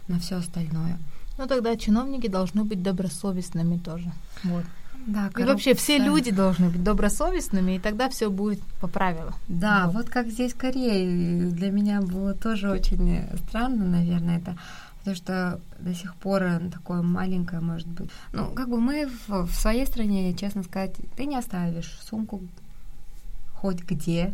на 0.09 0.19
все 0.19 0.37
остальное. 0.37 0.99
Ну 1.39 1.47
тогда 1.47 1.77
чиновники 1.77 2.29
должны 2.29 2.65
быть 2.65 2.83
добросовестными 2.83 3.79
тоже. 3.79 4.11
Вот. 4.45 4.65
Да, 5.07 5.29
коррупция. 5.29 5.45
И 5.45 5.47
вообще 5.47 5.75
все 5.75 5.99
люди 5.99 6.31
должны 6.31 6.69
быть 6.69 6.83
добросовестными, 6.83 7.77
и 7.77 7.79
тогда 7.79 8.09
все 8.09 8.29
будет 8.29 8.61
по 8.81 8.89
правилам. 8.89 9.35
Да, 9.47 9.87
вот. 9.87 9.95
вот 9.95 10.09
как 10.09 10.29
здесь 10.29 10.53
в 10.53 10.57
Корее 10.57 11.51
для 11.51 11.71
меня 11.71 12.01
было 12.01 12.35
тоже 12.35 12.71
очень 12.71 13.23
странно, 13.47 13.85
наверное, 13.85 14.39
это 14.39 14.57
потому 14.99 15.17
что 15.17 15.61
до 15.79 15.95
сих 15.95 16.17
пор 16.17 16.43
такое 16.73 17.01
маленькое 17.01 17.61
может 17.61 17.87
быть. 17.87 18.11
Ну, 18.33 18.51
как 18.51 18.69
бы 18.69 18.81
мы 18.81 19.09
в, 19.29 19.47
в 19.47 19.55
своей 19.55 19.87
стране, 19.87 20.35
честно 20.35 20.65
сказать, 20.65 20.97
ты 21.17 21.27
не 21.27 21.37
оставишь 21.37 21.97
сумку 22.11 22.43
хоть 23.67 23.83
где 23.83 24.33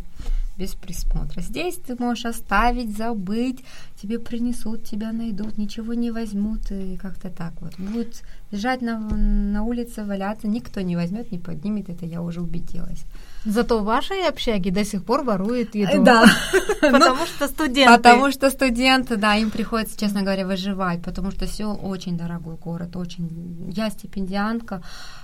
без 0.59 0.75
присмотра. 0.75 1.41
Здесь 1.41 1.77
ты 1.77 1.97
можешь 1.99 2.27
оставить, 2.27 2.95
забыть, 2.95 3.65
тебе 3.97 4.19
принесут, 4.19 4.85
тебя 4.85 5.11
найдут, 5.11 5.57
ничего 5.57 5.95
не 5.95 6.11
возьмут, 6.11 6.71
и 6.71 6.99
как-то 6.99 7.31
так 7.31 7.55
вот. 7.63 7.79
Будет 7.79 8.23
лежать 8.53 8.83
на, 8.83 8.99
на 8.99 9.65
улице, 9.65 10.05
валяться, 10.05 10.47
никто 10.47 10.81
не 10.83 10.97
возьмет, 10.97 11.33
не 11.33 11.39
поднимет, 11.39 11.89
это 11.89 12.07
я 12.07 12.21
уже 12.21 12.41
убедилась. 12.41 13.05
Зато 13.45 13.79
в 13.79 13.85
вашей 13.85 14.29
общаге 14.29 14.71
до 14.71 14.85
сих 14.85 15.05
пор 15.05 15.25
воруют 15.25 15.75
еду. 15.75 16.05
Да. 16.05 16.25
Потому 16.81 17.17
ну, 17.21 17.27
что 17.27 17.49
студенты. 17.49 17.97
Потому 17.97 18.31
что 18.31 18.51
студенты, 18.51 19.17
да, 19.17 19.35
им 19.35 19.51
приходится, 19.51 19.99
честно 19.99 20.23
говоря, 20.23 20.47
выживать, 20.47 21.03
потому 21.03 21.31
что 21.31 21.47
все 21.47 21.73
очень 21.73 22.17
дорогой 22.17 22.57
город, 22.57 22.97
очень. 22.97 23.73
Я 23.77 23.91
стипендиантка, 23.91 24.83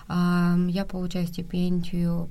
я 0.09 0.85
получаю 0.89 1.27
стипендию, 1.27 2.29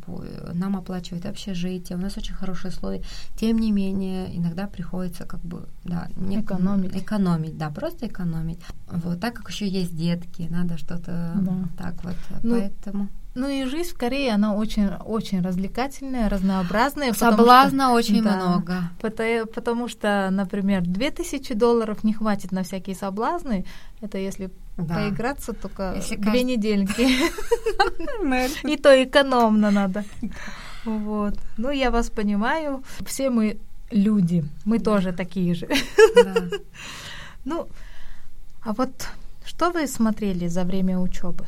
нам 0.54 0.76
оплачивают 0.76 1.26
общежитие, 1.26 1.98
у 1.98 2.02
нас 2.02 2.18
очень 2.18 2.34
хорошие 2.34 2.72
условия. 2.72 3.02
Тем 3.40 3.60
не 3.60 3.72
менее, 3.72 4.36
иногда 4.36 4.68
приходится 4.68 5.26
как 5.26 5.40
бы, 5.42 5.68
да, 5.86 6.08
не 6.16 6.42
экономить. 6.42 6.96
Экономить, 6.96 7.58
да, 7.58 7.70
просто 7.70 8.08
экономить. 8.08 8.60
Вот, 8.88 9.20
так 9.20 9.36
как 9.36 9.50
еще 9.50 9.68
есть 9.68 9.96
детки, 9.96 10.48
надо 10.50 10.78
что-то 10.88 11.34
да. 11.36 11.54
так 11.78 12.04
вот, 12.04 12.16
ну, 12.44 12.60
поэтому... 12.60 13.10
Ну 13.36 13.48
и 13.50 13.66
жизнь 13.66 13.92
в 13.92 13.98
Корее, 13.98 14.34
она 14.34 14.56
очень, 14.56 14.88
очень 14.88 15.42
развлекательная, 15.42 16.28
разнообразная. 16.28 17.14
Соблазна 17.14 17.86
что, 17.86 17.94
очень 17.94 18.24
да, 18.24 18.36
много. 18.36 18.76
Потому, 19.00 19.46
потому 19.46 19.88
что, 19.88 20.30
например, 20.32 20.82
2000 20.82 21.54
долларов 21.54 22.04
не 22.04 22.14
хватит 22.14 22.52
на 22.52 22.64
всякие 22.64 22.96
соблазны. 22.96 23.66
Это 24.02 24.18
если 24.18 24.50
да. 24.78 24.96
поиграться 24.96 25.54
только 25.54 25.94
если 25.96 26.16
две 26.16 26.32
кажд... 26.32 26.46
недельки. 26.46 27.08
И 28.68 28.78
то 28.78 29.04
экономно 29.04 29.70
надо. 29.70 30.04
Вот. 30.84 31.36
Ну, 31.58 31.70
я 31.70 31.92
вас 31.92 32.10
понимаю. 32.10 32.84
Все 33.06 33.30
мы 33.30 33.60
люди. 33.92 34.46
Мы 34.66 34.80
тоже 34.80 35.14
такие 35.14 35.54
же. 35.54 35.68
Ну, 37.46 37.70
а 38.62 38.74
вот 38.74 39.08
что 39.48 39.72
вы 39.72 39.88
смотрели 39.88 40.48
за 40.48 40.64
время 40.64 41.00
учебы 41.00 41.46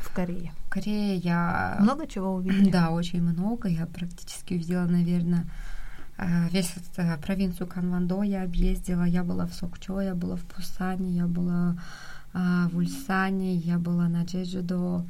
в 0.00 0.14
Корее? 0.14 0.52
Корее 0.68 1.16
я... 1.16 1.76
Много 1.80 2.06
чего 2.06 2.34
увидела? 2.34 2.70
Да, 2.72 2.90
очень 2.90 3.20
много. 3.20 3.68
Я 3.68 3.86
практически 3.86 4.54
увидела, 4.54 4.86
наверное, 4.86 5.44
э, 6.18 6.48
весь 6.50 6.72
этот, 6.76 7.20
провинцию 7.20 7.66
Канвандо 7.66 8.22
я 8.22 8.44
объездила. 8.44 9.02
Я 9.04 9.24
была 9.24 9.46
в 9.46 9.54
Сокчо, 9.54 10.00
я 10.00 10.14
была 10.14 10.36
в 10.36 10.42
Пусане, 10.42 11.10
я 11.10 11.26
была 11.26 11.76
в 12.32 12.76
Ульсане, 12.78 13.56
я 13.56 13.78
была 13.78 14.08
на 14.08 14.24
Джеджудо. 14.24 15.04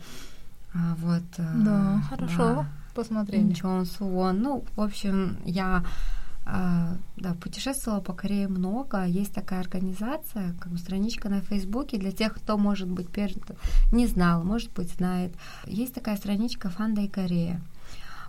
Вот. 0.74 1.22
Да, 1.36 2.02
хорошо. 2.08 2.36
Да. 2.38 2.66
Посмотрели. 2.94 3.42
Инчон, 3.42 3.86
Суон. 3.86 4.40
Ну, 4.42 4.64
в 4.74 4.80
общем, 4.80 5.36
я 5.44 5.84
а, 6.44 6.96
да, 7.16 7.34
путешествовала 7.34 8.00
по 8.00 8.12
Корее 8.12 8.48
много. 8.48 9.04
Есть 9.04 9.32
такая 9.32 9.60
организация, 9.60 10.54
как 10.60 10.72
бы 10.72 10.78
страничка 10.78 11.28
на 11.28 11.40
Фейсбуке 11.40 11.98
для 11.98 12.12
тех, 12.12 12.34
кто, 12.34 12.58
может 12.58 12.88
быть, 12.88 13.08
не 13.92 14.06
знал, 14.06 14.42
может 14.42 14.72
быть, 14.72 14.90
знает. 14.92 15.32
Есть 15.66 15.94
такая 15.94 16.16
страничка 16.16 16.68
Фанда 16.68 17.02
и 17.02 17.08
Корея. 17.08 17.60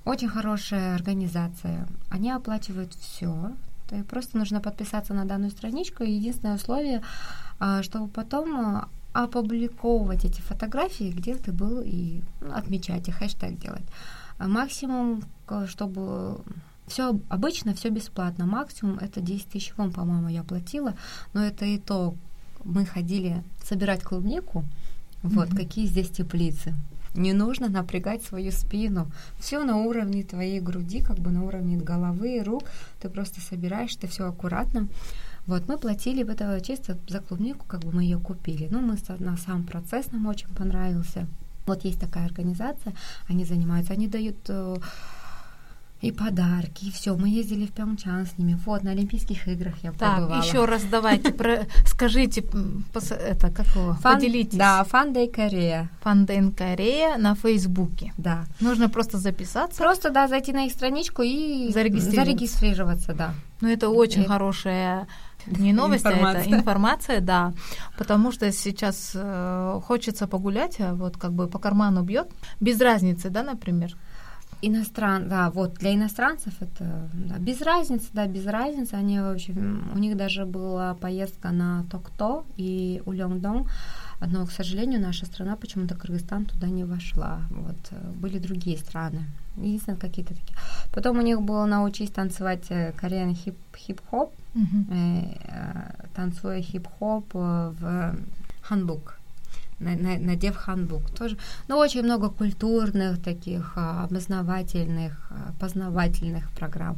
Очень 0.06 0.30
хорошая 0.30 0.95
организация. 0.95 1.88
Они 2.10 2.30
оплачивают 2.30 2.93
все. 2.93 3.54
Просто 4.10 4.38
нужно 4.38 4.60
подписаться 4.60 5.13
на 5.13 5.26
данную 5.26 5.52
страничку. 5.52 6.04
Единственное 6.04 6.56
условие, 6.56 7.02
а, 7.60 7.84
чтобы 7.84 8.10
потом 8.10 8.56
а, 8.56 8.89
опубликовывать 9.13 10.26
эти 10.26 10.41
фотографии, 10.41 11.12
где 11.12 11.36
ты 11.36 11.52
был, 11.52 11.82
и 11.84 12.21
ну, 12.41 12.54
отмечать, 12.54 13.08
и 13.08 13.12
хэштег 13.12 13.58
делать. 13.60 13.84
Максимум, 14.39 15.23
чтобы 15.67 16.41
все 16.87 17.19
обычно, 17.29 17.73
все 17.73 17.89
бесплатно. 17.89 18.45
Максимум 18.45 18.97
это 18.99 19.21
10 19.21 19.47
тысяч 19.47 19.73
вон, 19.77 19.91
по-моему, 19.91 20.27
я 20.27 20.43
платила. 20.43 20.95
Но 21.33 21.43
это 21.43 21.65
и 21.65 21.77
то, 21.77 22.15
мы 22.63 22.85
ходили 22.85 23.43
собирать 23.63 24.03
клубнику. 24.03 24.63
Вот, 25.21 25.49
mm-hmm. 25.49 25.57
какие 25.57 25.85
здесь 25.87 26.09
теплицы. 26.09 26.73
Не 27.15 27.33
нужно 27.33 27.69
напрягать 27.69 28.23
свою 28.23 28.51
спину. 28.51 29.11
Все 29.39 29.63
на 29.63 29.77
уровне 29.77 30.23
твоей 30.23 30.59
груди, 30.59 31.01
как 31.01 31.19
бы 31.19 31.31
на 31.31 31.43
уровне 31.43 31.77
головы, 31.77 32.41
рук. 32.43 32.63
Ты 32.99 33.09
просто 33.09 33.39
собираешь, 33.39 33.95
ты 33.95 34.07
все 34.07 34.27
аккуратно. 34.27 34.87
Вот, 35.45 35.67
мы 35.67 35.77
платили 35.77 36.23
в 36.23 36.29
этого 36.29 36.59
чисто 36.61 36.97
за 37.07 37.19
клубнику, 37.19 37.65
как 37.67 37.81
бы 37.81 37.91
мы 37.91 38.03
ее 38.03 38.17
купили. 38.17 38.67
Ну, 38.71 38.81
мы 38.81 38.97
на 39.19 39.37
сам 39.37 39.63
процесс 39.63 40.11
нам 40.11 40.25
очень 40.25 40.47
понравился. 40.49 41.27
Вот 41.65 41.85
есть 41.85 41.99
такая 41.99 42.25
организация, 42.25 42.93
они 43.27 43.45
занимаются, 43.45 43.93
они 43.93 44.07
дают 44.07 44.37
э, 44.49 44.75
и 46.03 46.11
подарки, 46.11 46.85
и 46.85 46.91
все. 46.91 47.15
Мы 47.15 47.29
ездили 47.29 47.65
в 47.65 47.71
Пьончан 47.71 48.25
с 48.25 48.37
ними. 48.37 48.59
Вот, 48.65 48.83
на 48.83 48.91
Олимпийских 48.91 49.47
играх 49.47 49.75
я 49.83 49.93
так, 49.93 50.17
побывала. 50.17 50.43
еще 50.43 50.65
раз 50.65 50.83
давайте, 50.83 51.31
про, 51.31 51.65
скажите, 51.85 52.43
это, 52.93 53.49
как 53.49 53.67
его, 53.67 53.93
Фан, 53.93 54.15
поделитесь. 54.15 54.57
Да, 54.57 54.83
Funday 54.83 55.29
Korea. 55.29 55.89
Funday 56.01 56.51
Korea 56.51 57.17
на 57.17 57.35
Фейсбуке. 57.35 58.11
Да. 58.17 58.43
Нужно 58.59 58.89
просто 58.89 59.17
записаться. 59.17 59.81
Просто, 59.81 60.09
да, 60.09 60.27
зайти 60.27 60.51
на 60.51 60.65
их 60.65 60.73
страничку 60.73 61.21
и 61.21 61.71
зарегистрироваться, 61.71 62.25
зарегистрироваться 62.25 63.13
да. 63.13 63.33
Ну, 63.61 63.69
это 63.69 63.87
очень 63.87 64.23
и... 64.23 64.27
хорошая 64.27 65.07
не 65.45 65.71
новость, 65.71 66.05
информация. 66.05 66.41
а 66.41 66.45
это 66.45 66.55
информация, 66.55 67.21
да. 67.21 67.53
Потому 67.97 68.33
что 68.33 68.51
сейчас 68.51 69.11
э, 69.15 69.79
хочется 69.85 70.27
погулять, 70.27 70.81
а 70.81 70.93
вот 70.95 71.15
как 71.15 71.31
бы 71.31 71.47
по 71.47 71.59
карману 71.59 72.03
бьет. 72.03 72.27
Без 72.59 72.81
разницы, 72.81 73.29
да, 73.29 73.41
например, 73.41 73.95
Иностран, 74.65 75.28
да, 75.28 75.49
вот 75.49 75.73
для 75.73 75.93
иностранцев 75.93 76.54
это 76.62 77.10
да, 77.13 77.38
без 77.38 77.62
разницы, 77.62 78.08
да, 78.13 78.28
без 78.28 78.45
разницы. 78.45 78.93
Они 78.93 79.19
в 79.19 79.34
общем, 79.34 79.91
у 79.93 79.97
них 79.97 80.15
даже 80.15 80.45
была 80.45 80.93
поездка 80.93 81.52
на 81.52 81.84
Токто 81.91 82.45
и 82.56 83.02
Улёнгдонг, 83.06 83.67
но, 84.26 84.45
к 84.45 84.52
сожалению, 84.52 85.02
наша 85.02 85.26
страна 85.26 85.58
почему-то 85.58 85.95
Кыргызстан 85.95 86.45
туда 86.45 86.67
не 86.67 86.86
вошла. 86.86 87.41
Вот 87.49 87.76
э, 87.91 88.12
были 88.15 88.39
другие 88.39 88.78
страны, 88.78 89.26
единственное 89.58 89.99
какие-то 89.99 90.34
такие. 90.34 90.58
Потом 90.93 91.17
у 91.17 91.21
них 91.21 91.41
было 91.41 91.65
научись 91.65 92.12
танцевать 92.12 92.67
кореян 92.95 93.36
хип 93.36 93.58
хип-хоп, 93.76 94.34
mm-hmm. 94.56 95.41
э, 95.45 96.08
танцуя 96.15 96.62
хип-хоп 96.62 97.34
в 97.34 98.15
ханбук 98.62 99.19
надев 99.79 100.55
ханбук. 100.55 101.09
Тоже, 101.09 101.38
ну, 101.67 101.77
очень 101.77 102.03
много 102.03 102.29
культурных 102.29 103.21
таких 103.21 103.73
а, 103.75 104.03
обознавательных, 104.05 105.13
а, 105.29 105.53
познавательных 105.59 106.49
программ. 106.51 106.97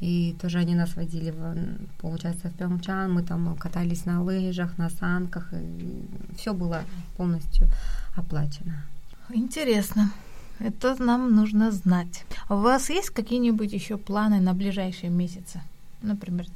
И 0.00 0.36
тоже 0.40 0.58
они 0.58 0.74
нас 0.74 0.94
водили, 0.96 1.30
в, 1.30 1.56
получается, 1.98 2.48
в 2.48 2.52
Пьончан, 2.52 3.12
мы 3.12 3.22
там 3.22 3.56
катались 3.56 4.04
на 4.04 4.22
лыжах, 4.22 4.76
на 4.78 4.90
санках, 4.90 5.48
и 5.52 6.04
все 6.36 6.52
было 6.52 6.82
полностью 7.16 7.66
оплачено. 8.14 8.82
Интересно. 9.30 10.10
Это 10.58 11.02
нам 11.02 11.34
нужно 11.34 11.70
знать. 11.70 12.24
А 12.48 12.56
у 12.56 12.60
вас 12.60 12.90
есть 12.90 13.10
какие-нибудь 13.10 13.72
еще 13.72 13.96
планы 13.96 14.40
на 14.40 14.54
ближайшие 14.54 15.10
месяцы? 15.10 15.60
Например, 16.02 16.46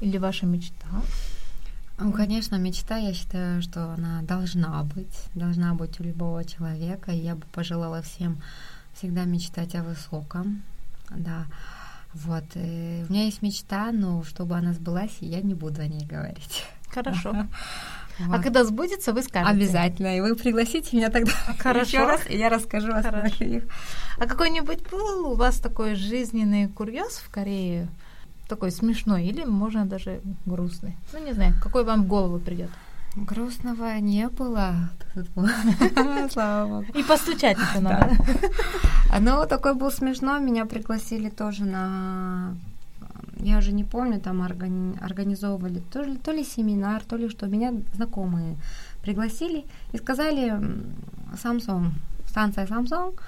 или 0.00 0.18
ваша 0.18 0.46
мечта? 0.46 0.86
Ну, 1.98 2.12
конечно, 2.12 2.56
мечта, 2.56 2.98
я 2.98 3.14
считаю, 3.14 3.62
что 3.62 3.92
она 3.92 4.20
должна 4.22 4.82
быть, 4.82 5.16
должна 5.34 5.74
быть 5.74 5.98
у 5.98 6.04
любого 6.04 6.44
человека. 6.44 7.10
И 7.10 7.18
я 7.18 7.34
бы 7.34 7.42
пожелала 7.52 8.02
всем 8.02 8.42
всегда 8.94 9.24
мечтать 9.24 9.74
о 9.74 9.82
высоком, 9.82 10.62
да. 11.10 11.46
Вот, 12.12 12.44
и 12.54 13.04
у 13.08 13.12
меня 13.12 13.24
есть 13.24 13.42
мечта, 13.42 13.92
но 13.92 14.22
чтобы 14.24 14.56
она 14.56 14.72
сбылась, 14.72 15.16
я 15.20 15.40
не 15.42 15.54
буду 15.54 15.82
о 15.82 15.86
ней 15.86 16.06
говорить. 16.06 16.64
Хорошо. 16.88 17.46
Вот. 18.18 18.34
А 18.34 18.42
когда 18.42 18.64
сбудется, 18.64 19.12
вы 19.12 19.22
скажете. 19.22 19.54
Обязательно. 19.54 20.16
И 20.16 20.22
вы 20.22 20.34
пригласите 20.36 20.96
меня 20.96 21.10
тогда 21.10 21.32
Хорошо. 21.58 21.80
еще 21.80 22.06
раз, 22.06 22.22
и 22.26 22.38
я 22.38 22.48
расскажу 22.48 22.90
о 22.90 23.02
своих. 23.02 23.64
А 24.16 24.26
какой-нибудь 24.26 24.88
был 24.90 25.32
у 25.32 25.34
вас 25.34 25.58
такой 25.58 25.96
жизненный 25.96 26.66
курьез 26.66 27.18
в 27.18 27.28
Корее? 27.28 27.88
Такой 28.48 28.70
смешной 28.70 29.24
или 29.26 29.44
можно 29.44 29.86
даже 29.86 30.20
грустный. 30.46 30.96
Ну, 31.12 31.24
не 31.24 31.32
знаю, 31.32 31.54
какой 31.62 31.84
вам 31.84 32.04
в 32.04 32.08
голову 32.08 32.38
придет. 32.38 32.70
Грустного 33.16 33.98
не 33.98 34.28
было. 34.28 34.90
Слава 36.30 36.68
Богу. 36.68 36.98
И 36.98 37.02
постучать 37.02 37.56
еще 37.58 37.80
надо. 37.80 38.10
Ну, 39.20 39.46
такой 39.46 39.74
был 39.74 39.90
смешной. 39.90 40.40
Меня 40.40 40.66
пригласили 40.66 41.30
тоже 41.30 41.64
на 41.64 42.54
я 43.38 43.58
уже 43.58 43.72
не 43.72 43.84
помню, 43.84 44.20
там 44.20 44.40
органи- 44.42 44.98
организовывали 45.00 45.82
то 45.92 46.02
ли, 46.02 46.16
то 46.16 46.32
ли 46.32 46.44
семинар, 46.44 47.02
то 47.02 47.16
ли 47.16 47.28
что. 47.28 47.46
Меня 47.46 47.74
знакомые 47.94 48.56
пригласили 49.02 49.64
и 49.92 49.98
сказали 49.98 50.52
Samsung, 51.34 51.90
станция 52.26 52.66
Samsung, 52.66 53.18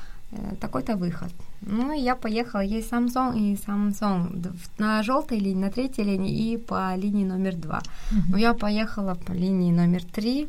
такой-то 0.61 0.97
выход. 0.97 1.31
Ну, 1.63 1.93
я 1.93 2.15
поехала, 2.15 2.61
есть 2.61 2.93
Samsung 2.93 3.39
и 3.39 3.55
Samsung 3.55 4.53
на 4.79 5.03
желтой 5.03 5.39
линии, 5.39 5.65
на 5.65 5.71
третьей 5.71 6.05
линии 6.05 6.53
и 6.53 6.57
по 6.57 6.95
линии 6.97 7.25
номер 7.25 7.57
два. 7.57 7.81
Uh-huh. 8.11 8.31
Но 8.31 8.39
я 8.39 8.55
поехала 8.55 9.15
по 9.15 9.33
линии 9.33 9.73
номер 9.73 10.05
три. 10.05 10.49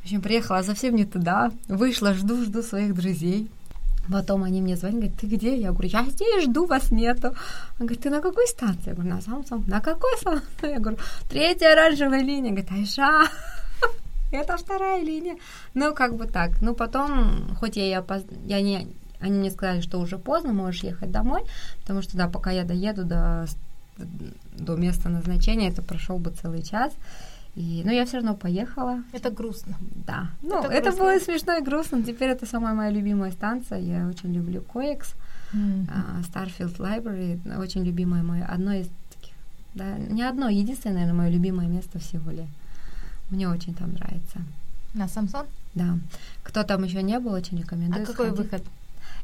В 0.00 0.04
общем, 0.04 0.20
приехала 0.20 0.62
совсем 0.62 0.96
не 0.96 1.04
туда, 1.04 1.52
вышла, 1.68 2.14
жду, 2.14 2.42
жду 2.44 2.62
своих 2.62 2.94
друзей. 2.94 3.50
Потом 4.10 4.42
они 4.42 4.60
мне 4.60 4.76
звонят, 4.76 4.98
говорят, 4.98 5.20
ты 5.20 5.26
где? 5.26 5.56
Я 5.56 5.70
говорю, 5.70 5.88
я 5.88 6.04
здесь 6.04 6.44
жду, 6.44 6.66
вас 6.66 6.90
нету. 6.90 7.28
Он 7.78 7.86
говорит, 7.86 8.00
ты 8.00 8.10
на 8.10 8.20
какой 8.20 8.46
станции? 8.48 8.88
Я 8.88 8.94
говорю, 8.94 9.10
на 9.10 9.18
Samsung. 9.18 9.68
На 9.68 9.80
какой 9.80 10.12
Samsung? 10.22 10.42
Я 10.62 10.78
говорю, 10.80 10.98
третья 11.28 11.72
оранжевая 11.72 12.22
линия. 12.22 12.50
Говорит, 12.50 12.72
Айша, 12.72 13.28
это 14.30 14.56
вторая 14.56 15.02
линия. 15.02 15.36
Ну, 15.74 15.94
как 15.94 16.16
бы 16.16 16.26
так. 16.26 16.60
Ну, 16.60 16.74
потом, 16.74 17.54
хоть 17.58 17.76
я, 17.76 17.86
я, 17.86 18.04
я 18.46 18.60
не, 18.60 18.88
они 19.20 19.38
мне 19.38 19.50
сказали, 19.50 19.80
что 19.80 19.98
уже 19.98 20.18
поздно, 20.18 20.52
можешь 20.52 20.82
ехать 20.82 21.10
домой, 21.10 21.42
потому 21.80 22.02
что, 22.02 22.16
да, 22.16 22.28
пока 22.28 22.50
я 22.50 22.64
доеду 22.64 23.04
до, 23.04 23.46
до 24.58 24.76
места 24.76 25.08
назначения, 25.08 25.68
это 25.68 25.82
прошел 25.82 26.18
бы 26.18 26.30
целый 26.30 26.62
час. 26.62 26.92
И, 27.56 27.82
но 27.84 27.90
я 27.90 28.06
все 28.06 28.18
равно 28.18 28.34
поехала. 28.34 29.02
Это 29.12 29.30
грустно. 29.30 29.76
Да. 30.06 30.28
Ну, 30.40 30.62
это, 30.62 30.72
это 30.72 30.92
было 30.92 31.18
смешно 31.18 31.56
и 31.56 31.62
грустно. 31.62 32.02
Теперь 32.02 32.30
это 32.30 32.46
самая 32.46 32.74
моя 32.74 32.90
любимая 32.90 33.32
станция. 33.32 33.78
Я 33.78 34.06
очень 34.06 34.32
люблю 34.32 34.62
Коекс. 34.62 35.14
Mm-hmm. 35.52 35.88
Uh, 35.88 36.24
Starfield 36.32 36.76
Library. 36.76 37.60
Очень 37.60 37.84
любимое 37.84 38.22
мое. 38.22 38.44
Одно 38.44 38.72
из 38.72 38.86
таких, 39.16 39.34
да, 39.74 39.98
не 39.98 40.22
одно, 40.22 40.48
единственное, 40.48 41.00
наверное, 41.00 41.18
мое 41.18 41.30
любимое 41.30 41.66
место 41.66 41.98
в 41.98 42.04
Сеуле. 42.04 42.46
Мне 43.30 43.48
очень 43.48 43.74
там 43.74 43.92
нравится. 43.92 44.40
На 44.94 45.08
Самсон? 45.08 45.46
Да. 45.74 45.98
Кто 46.42 46.64
там 46.64 46.82
еще 46.84 47.02
не 47.02 47.18
был, 47.18 47.32
очень 47.32 47.58
рекомендую. 47.58 48.02
А 48.02 48.06
какой 48.06 48.28
сходить. 48.28 48.52
выход? 48.52 48.64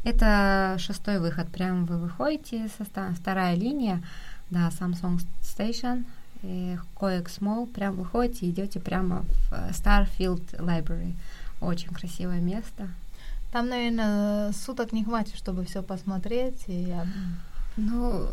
Это 0.04 0.76
шестой 0.78 1.18
выход. 1.18 1.48
Прям 1.48 1.84
вы 1.84 1.98
выходите, 1.98 2.68
со 2.78 2.84
вторая 3.12 3.56
линия, 3.56 4.02
да, 4.50 4.68
Samsung 4.68 5.20
Station, 5.42 6.04
Coex 6.42 7.40
Mall, 7.40 7.66
прям 7.66 7.96
выходите, 7.96 8.48
идете 8.48 8.78
прямо 8.78 9.22
в 9.22 9.52
э, 9.52 9.70
Starfield 9.70 10.44
Library. 10.58 11.14
Очень 11.60 11.88
красивое 11.88 12.40
место. 12.40 12.88
Там, 13.52 13.68
наверное, 13.68 14.52
суток 14.52 14.92
не 14.92 15.04
хватит, 15.04 15.36
чтобы 15.36 15.64
все 15.64 15.82
посмотреть. 15.82 16.62
И... 16.66 16.94
Ну, 17.76 18.28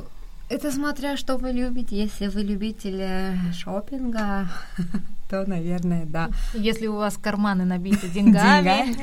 это 0.49 0.71
смотря, 0.71 1.17
что 1.17 1.38
вы 1.38 1.51
любите. 1.51 1.97
Если 1.97 2.27
вы 2.27 2.41
любитель 2.41 3.03
шопинга, 3.53 4.47
то, 5.29 5.45
наверное, 5.47 6.06
да. 6.06 6.29
Если 6.53 6.88
у 6.88 6.95
вас 6.95 7.17
карманы 7.17 7.65
набиты 7.65 8.08
деньгами. 8.13 8.95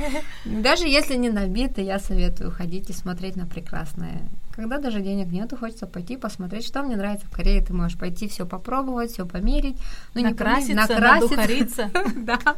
Даже 0.45 0.87
если 0.87 1.17
не 1.17 1.31
набиты, 1.31 1.83
я 1.83 1.99
советую 1.99 2.51
ходить 2.51 2.91
и 2.91 2.93
смотреть 2.93 3.37
на 3.37 3.47
прекрасное 3.47 4.23
когда 4.61 4.79
даже 4.79 5.01
денег 5.01 5.29
нету, 5.33 5.57
хочется 5.57 5.87
пойти 5.87 6.19
посмотреть, 6.19 6.67
что 6.67 6.83
мне 6.83 6.95
нравится 6.95 7.27
в 7.27 7.31
Корее. 7.31 7.63
Ты 7.63 7.73
можешь 7.73 7.97
пойти 7.97 8.29
все 8.29 8.45
попробовать, 8.45 9.13
все 9.13 9.25
померить. 9.25 9.77
Ну, 10.13 10.23
накраситься, 10.23 10.73
не 10.73 10.75
накраситься. 10.75 11.37
надухариться. 11.37 11.91
да. 12.17 12.57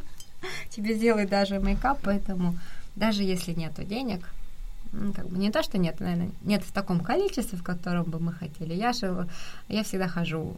Тебе 0.70 0.94
сделают 0.94 1.30
даже 1.30 1.60
мейкап, 1.60 2.00
поэтому 2.02 2.58
даже 2.96 3.22
если 3.22 3.52
нету 3.52 3.84
денег, 3.84 4.28
как 5.14 5.28
бы 5.28 5.38
не 5.38 5.50
то, 5.50 5.62
что 5.62 5.78
нет, 5.78 6.00
наверное, 6.00 6.30
нет 6.42 6.62
в 6.62 6.72
таком 6.72 7.00
количестве, 7.00 7.58
в 7.58 7.62
котором 7.62 8.04
бы 8.04 8.18
мы 8.18 8.32
хотели. 8.32 8.74
Я 8.74 8.92
же, 8.92 9.26
я 9.68 9.82
всегда 9.82 10.08
хожу 10.08 10.54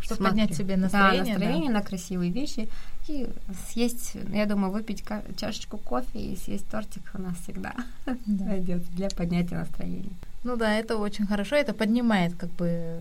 чтобы 0.00 0.16
смотрю. 0.16 0.30
поднять 0.30 0.56
себе 0.56 0.76
настроение. 0.76 1.24
Да, 1.24 1.30
настроение 1.30 1.72
да. 1.72 1.78
на 1.78 1.82
красивые 1.82 2.30
вещи. 2.32 2.68
И 3.08 3.28
съесть, 3.68 4.16
я 4.32 4.46
думаю, 4.46 4.72
выпить 4.72 5.04
чашечку 5.36 5.78
кофе 5.78 6.18
и 6.18 6.36
съесть 6.36 6.68
тортик 6.68 7.02
у 7.14 7.20
нас 7.20 7.36
всегда 7.38 7.74
да. 8.06 8.56
для 8.56 9.08
поднятия 9.10 9.56
настроения. 9.56 10.10
Ну 10.44 10.56
да, 10.56 10.74
это 10.74 10.96
очень 10.96 11.26
хорошо, 11.26 11.56
это 11.56 11.72
поднимает 11.72 12.34
как 12.34 12.50
бы 12.50 13.00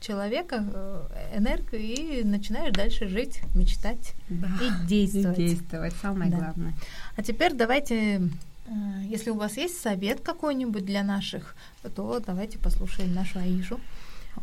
человека 0.00 0.64
э, 0.72 1.36
энергию 1.36 1.80
и 1.80 2.24
начинаешь 2.24 2.72
дальше 2.72 3.08
жить, 3.08 3.40
мечтать 3.54 4.14
да. 4.28 4.48
и 4.60 4.86
действовать. 4.86 5.38
И 5.38 5.48
действовать, 5.48 5.94
самое 6.00 6.30
да. 6.30 6.38
главное. 6.38 6.74
А 7.16 7.22
теперь 7.22 7.54
давайте, 7.54 8.22
если 9.04 9.30
у 9.30 9.36
вас 9.36 9.56
есть 9.56 9.80
совет 9.80 10.20
какой-нибудь 10.20 10.84
для 10.84 11.02
наших, 11.02 11.54
то 11.94 12.20
давайте 12.24 12.58
послушаем 12.58 13.14
нашу 13.14 13.38
Аишу. 13.38 13.80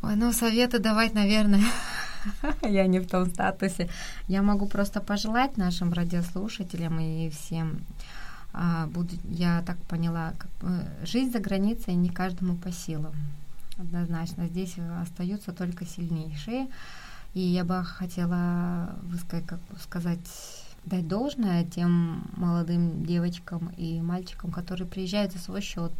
Ой, 0.02 0.16
ну 0.16 0.32
советы 0.32 0.80
давать, 0.80 1.14
наверное, 1.14 1.64
я 2.62 2.88
не 2.88 3.00
в 3.00 3.08
том 3.08 3.30
статусе. 3.30 3.90
Я 4.28 4.42
могу 4.42 4.68
просто 4.68 5.00
пожелать 5.00 5.58
нашим 5.58 5.94
радиослушателям 5.94 7.00
и 7.00 7.30
всем 7.30 7.82
а, 8.58 8.88
буду, 8.88 9.16
я 9.26 9.62
так 9.64 9.78
поняла, 9.84 10.34
как, 10.38 10.50
жизнь 11.04 11.32
за 11.32 11.40
границей 11.40 11.94
не 11.96 12.10
каждому 12.10 12.56
по 12.56 12.72
силам. 12.72 13.14
Однозначно, 13.78 14.48
здесь 14.48 14.76
остаются 15.02 15.52
только 15.52 15.86
сильнейшие. 15.86 16.68
И 17.34 17.42
я 17.42 17.66
бы 17.66 17.84
хотела 17.84 18.96
высказать, 19.04 19.46
как 19.46 19.60
сказать, 19.84 20.20
дать 20.86 21.08
должное 21.08 21.64
тем 21.66 22.30
молодым 22.36 23.06
девочкам 23.06 23.72
и 23.78 24.02
мальчикам, 24.02 24.52
которые 24.52 24.88
приезжают 24.88 25.34
за 25.34 25.40
свой 25.40 25.62
счет, 25.62 25.92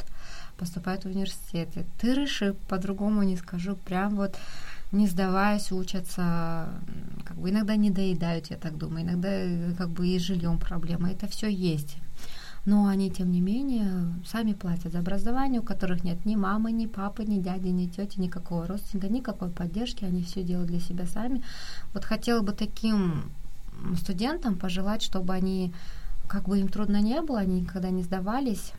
поступают 0.58 1.04
в 1.04 1.08
университеты. 1.08 1.86
Тырыши, 2.00 2.56
по-другому 2.68 3.24
не 3.24 3.38
скажу, 3.38 3.76
прям 3.76 4.16
вот 4.16 4.38
не 4.92 5.08
сдаваясь, 5.08 5.72
учатся, 5.72 6.70
как 7.26 7.38
бы 7.38 7.50
иногда 7.50 7.76
не 7.76 7.90
доедают, 7.90 8.48
я 8.48 8.58
так 8.58 8.78
думаю, 8.78 9.04
иногда 9.04 9.30
как 9.78 9.90
бы 9.90 10.08
и 10.08 10.20
жильем 10.20 10.60
проблема. 10.60 11.12
Это 11.12 11.28
все 11.28 11.48
есть 11.48 11.98
но 12.66 12.88
они, 12.88 13.12
тем 13.12 13.32
не 13.32 13.42
менее, 13.42 14.12
сами 14.26 14.54
платят 14.54 14.92
за 14.92 15.00
образование, 15.00 15.62
у 15.62 15.64
которых 15.64 16.04
нет 16.04 16.26
ни 16.26 16.36
мамы, 16.36 16.72
ни 16.72 16.88
папы, 16.88 17.24
ни 17.24 17.40
дяди, 17.40 17.68
ни 17.68 17.86
тети, 17.86 18.20
никакого 18.20 18.66
родственника, 18.66 19.08
никакой 19.08 19.50
поддержки, 19.50 20.04
они 20.04 20.24
все 20.24 20.44
делают 20.44 20.70
для 20.70 20.80
себя 20.80 21.06
сами. 21.06 21.44
Вот 21.94 22.06
хотела 22.06 22.42
бы 22.42 22.54
таким 22.54 23.32
студентам 23.96 24.56
пожелать, 24.56 25.02
чтобы 25.02 25.34
они, 25.34 25.74
как 26.28 26.44
бы 26.48 26.60
им 26.60 26.68
трудно 26.68 27.02
не 27.02 27.22
было, 27.22 27.40
они 27.40 27.62
никогда 27.62 27.90
не 27.90 28.04
сдавались. 28.04 28.74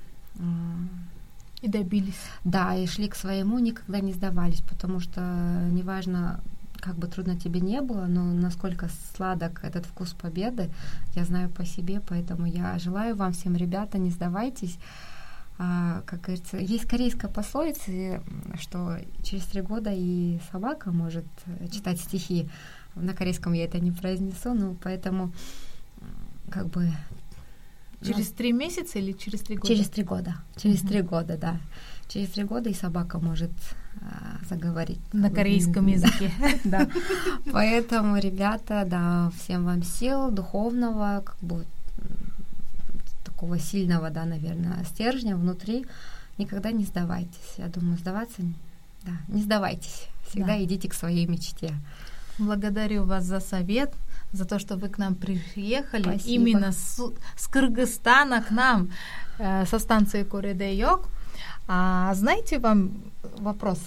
И 1.63 1.69
добились. 1.69 2.21
Да, 2.45 2.75
и 2.75 2.87
шли 2.87 3.09
к 3.09 3.15
своему, 3.15 3.59
никогда 3.59 4.01
не 4.01 4.13
сдавались, 4.13 4.61
потому 4.61 5.01
что 5.01 5.21
неважно, 5.71 6.41
как 6.81 6.97
бы 6.97 7.07
трудно 7.07 7.37
тебе 7.39 7.61
не 7.61 7.81
было, 7.81 8.07
но 8.07 8.23
насколько 8.23 8.89
сладок 9.17 9.65
этот 9.65 9.87
вкус 9.87 10.13
победы, 10.13 10.71
я 11.15 11.25
знаю 11.25 11.49
по 11.49 11.65
себе, 11.65 12.01
поэтому 12.07 12.47
я 12.47 12.79
желаю 12.79 13.17
вам 13.17 13.33
всем, 13.33 13.57
ребята, 13.57 13.99
не 13.99 14.11
сдавайтесь. 14.11 14.79
А, 15.59 16.03
как 16.05 16.21
говорится, 16.21 16.59
есть 16.59 16.87
корейская 16.87 17.29
пословица, 17.29 18.23
что 18.61 18.99
через 19.23 19.45
три 19.45 19.63
года 19.63 19.91
и 19.93 20.39
собака 20.53 20.93
может 20.93 21.25
читать 21.73 21.99
стихи. 21.99 22.49
На 22.97 23.15
корейском 23.15 23.53
я 23.53 23.65
это 23.65 23.79
не 23.79 23.93
произнесу, 23.93 24.55
но 24.55 24.75
поэтому 24.83 25.33
как 26.51 26.69
бы 26.69 26.91
Через 28.03 28.29
три 28.29 28.53
месяца 28.53 28.99
или 28.99 29.13
через 29.13 29.41
три 29.41 29.57
года? 29.57 29.75
Через 29.75 29.89
три 29.89 30.05
года. 30.05 30.37
Через 30.57 30.81
три 30.81 31.03
года, 31.03 31.37
да. 31.37 31.57
Через 32.09 32.29
три 32.31 32.45
года 32.45 32.69
и 32.71 32.75
собака 32.75 33.19
может 33.19 33.51
а, 34.01 34.39
заговорить. 34.49 35.01
На 35.13 35.31
корейском 35.31 35.87
языке. 35.87 36.31
Да. 36.65 36.89
Поэтому, 37.53 38.19
ребята, 38.19 38.85
да, 38.87 39.33
всем 39.39 39.65
вам 39.65 39.83
сил 39.83 40.31
духовного, 40.31 41.23
как 41.25 41.39
бы 41.41 41.65
такого 43.25 43.59
сильного, 43.59 44.11
да, 44.11 44.25
наверное, 44.25 44.85
стержня 44.85 45.37
внутри. 45.37 45.87
Никогда 46.39 46.71
не 46.71 46.85
сдавайтесь. 46.85 47.55
Я 47.57 47.69
думаю, 47.69 47.99
сдаваться, 47.99 48.43
да, 49.03 49.13
не 49.29 49.43
сдавайтесь. 49.43 50.07
Всегда 50.29 50.63
идите 50.63 50.89
к 50.89 50.95
своей 50.95 51.27
мечте. 51.27 51.75
Благодарю 52.39 53.05
вас 53.05 53.25
за 53.25 53.41
совет 53.41 53.93
за 54.33 54.45
то, 54.45 54.59
что 54.59 54.77
вы 54.77 54.89
к 54.89 54.99
нам 54.99 55.15
приехали 55.15 56.03
Спасибо. 56.03 56.29
именно 56.29 56.73
с, 56.73 57.01
с 57.37 57.47
Кыргызстана 57.49 58.43
к 58.43 58.51
нам 58.51 58.91
э, 59.39 59.65
со 59.67 59.79
станции 59.79 60.23
Куредейок. 60.25 61.09
А 61.69 62.13
знаете 62.15 62.59
вам 62.59 62.93
вопрос, 63.39 63.81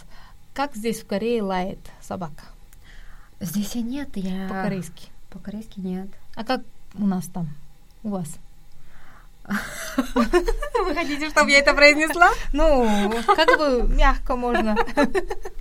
как 0.54 0.76
здесь 0.76 1.02
в 1.02 1.08
Корее 1.08 1.44
лает 1.44 1.80
собака? 2.02 2.44
Здесь 3.40 3.76
и 3.76 3.82
нет, 3.82 4.10
я... 4.16 4.48
По-корейски? 4.50 5.10
По-корейски 5.30 5.80
нет. 5.80 6.08
А 6.36 6.44
как 6.44 6.62
у 6.96 7.06
нас 7.06 7.28
там, 7.28 7.50
у 8.04 8.10
вас? 8.10 8.28
Вы 10.16 10.96
хотите, 10.96 11.30
чтобы 11.30 11.52
я 11.52 11.60
это 11.60 11.74
произнесла? 11.76 12.30
Ну, 12.54 13.14
как 13.26 13.58
бы 13.58 13.88
мягко 13.88 14.36
можно. 14.36 14.76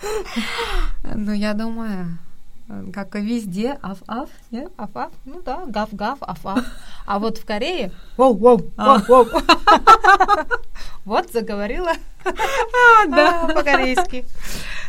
Ну, 1.02 1.32
я 1.32 1.54
думаю, 1.54 2.18
как 2.92 3.16
и 3.16 3.20
везде, 3.20 3.78
аф-аф, 3.82 4.30
нет? 4.50 4.72
Аф-аф, 4.76 5.12
ну 5.24 5.42
да, 5.42 5.64
гав-гав, 5.66 6.18
аф-аф. 6.22 6.64
А 7.06 7.18
вот 7.18 7.38
в 7.38 7.44
Корее, 7.44 7.92
воу-воу, 8.16 8.70
воу-воу. 8.76 9.26
Вот 11.04 11.32
заговорила 11.32 11.92
а, 12.24 13.06
да. 13.06 13.50
по-корейски. 13.54 14.24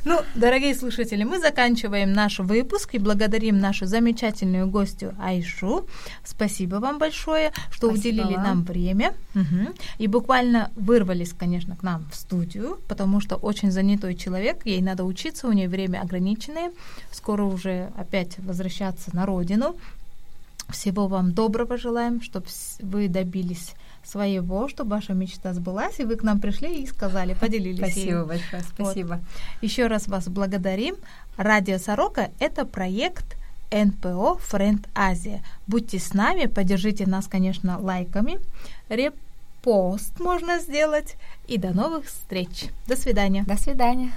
Ну, 0.03 0.19
дорогие 0.35 0.75
слушатели, 0.75 1.23
мы 1.23 1.39
заканчиваем 1.39 2.11
наш 2.11 2.39
выпуск 2.39 2.95
и 2.95 2.99
благодарим 2.99 3.59
нашу 3.59 3.85
замечательную 3.85 4.67
гостью 4.67 5.15
Айшу. 5.19 5.85
Спасибо 6.23 6.75
вам 6.75 6.97
большое, 6.97 7.51
что 7.69 7.87
Спасибо 7.87 8.21
уделили 8.21 8.35
вам. 8.35 8.43
нам 8.43 8.63
время. 8.63 9.13
Угу. 9.35 9.73
И 9.99 10.07
буквально 10.07 10.71
вырвались, 10.75 11.33
конечно, 11.33 11.75
к 11.75 11.83
нам 11.83 12.05
в 12.11 12.15
студию, 12.15 12.79
потому 12.87 13.21
что 13.21 13.35
очень 13.35 13.71
занятой 13.71 14.15
человек, 14.15 14.65
ей 14.65 14.81
надо 14.81 15.03
учиться, 15.05 15.47
у 15.47 15.51
нее 15.51 15.69
время 15.69 16.01
ограниченное. 16.01 16.71
Скоро 17.11 17.43
уже 17.43 17.91
опять 17.95 18.37
возвращаться 18.39 19.15
на 19.15 19.25
родину. 19.25 19.75
Всего 20.71 21.07
вам 21.07 21.33
доброго 21.33 21.77
желаем, 21.77 22.21
чтобы 22.21 22.47
вы 22.79 23.07
добились 23.07 23.73
своего, 24.03 24.67
чтобы 24.67 24.91
ваша 24.91 25.13
мечта 25.13 25.53
сбылась, 25.53 25.99
и 25.99 26.03
вы 26.03 26.15
к 26.15 26.23
нам 26.23 26.39
пришли 26.39 26.81
и 26.83 26.87
сказали, 26.87 27.33
поделились. 27.33 27.79
Спасибо 27.79 28.25
большое, 28.25 28.63
спасибо. 28.63 29.07
Вот. 29.13 29.19
Еще 29.61 29.87
раз 29.87 30.07
вас 30.07 30.27
благодарим. 30.27 30.95
Радио 31.37 31.77
Сорока– 31.77 32.29
это 32.39 32.65
проект 32.65 33.37
НПО 33.71 34.37
Френд 34.39 34.87
Азия. 34.95 35.43
Будьте 35.67 35.99
с 35.99 36.13
нами, 36.13 36.45
поддержите 36.45 37.05
нас, 37.07 37.27
конечно, 37.27 37.79
лайками. 37.79 38.39
Репост 38.89 40.19
можно 40.19 40.59
сделать. 40.59 41.15
И 41.47 41.57
до 41.57 41.73
новых 41.73 42.05
встреч. 42.05 42.65
До 42.87 42.95
свидания. 42.95 43.43
До 43.43 43.57
свидания. 43.57 44.11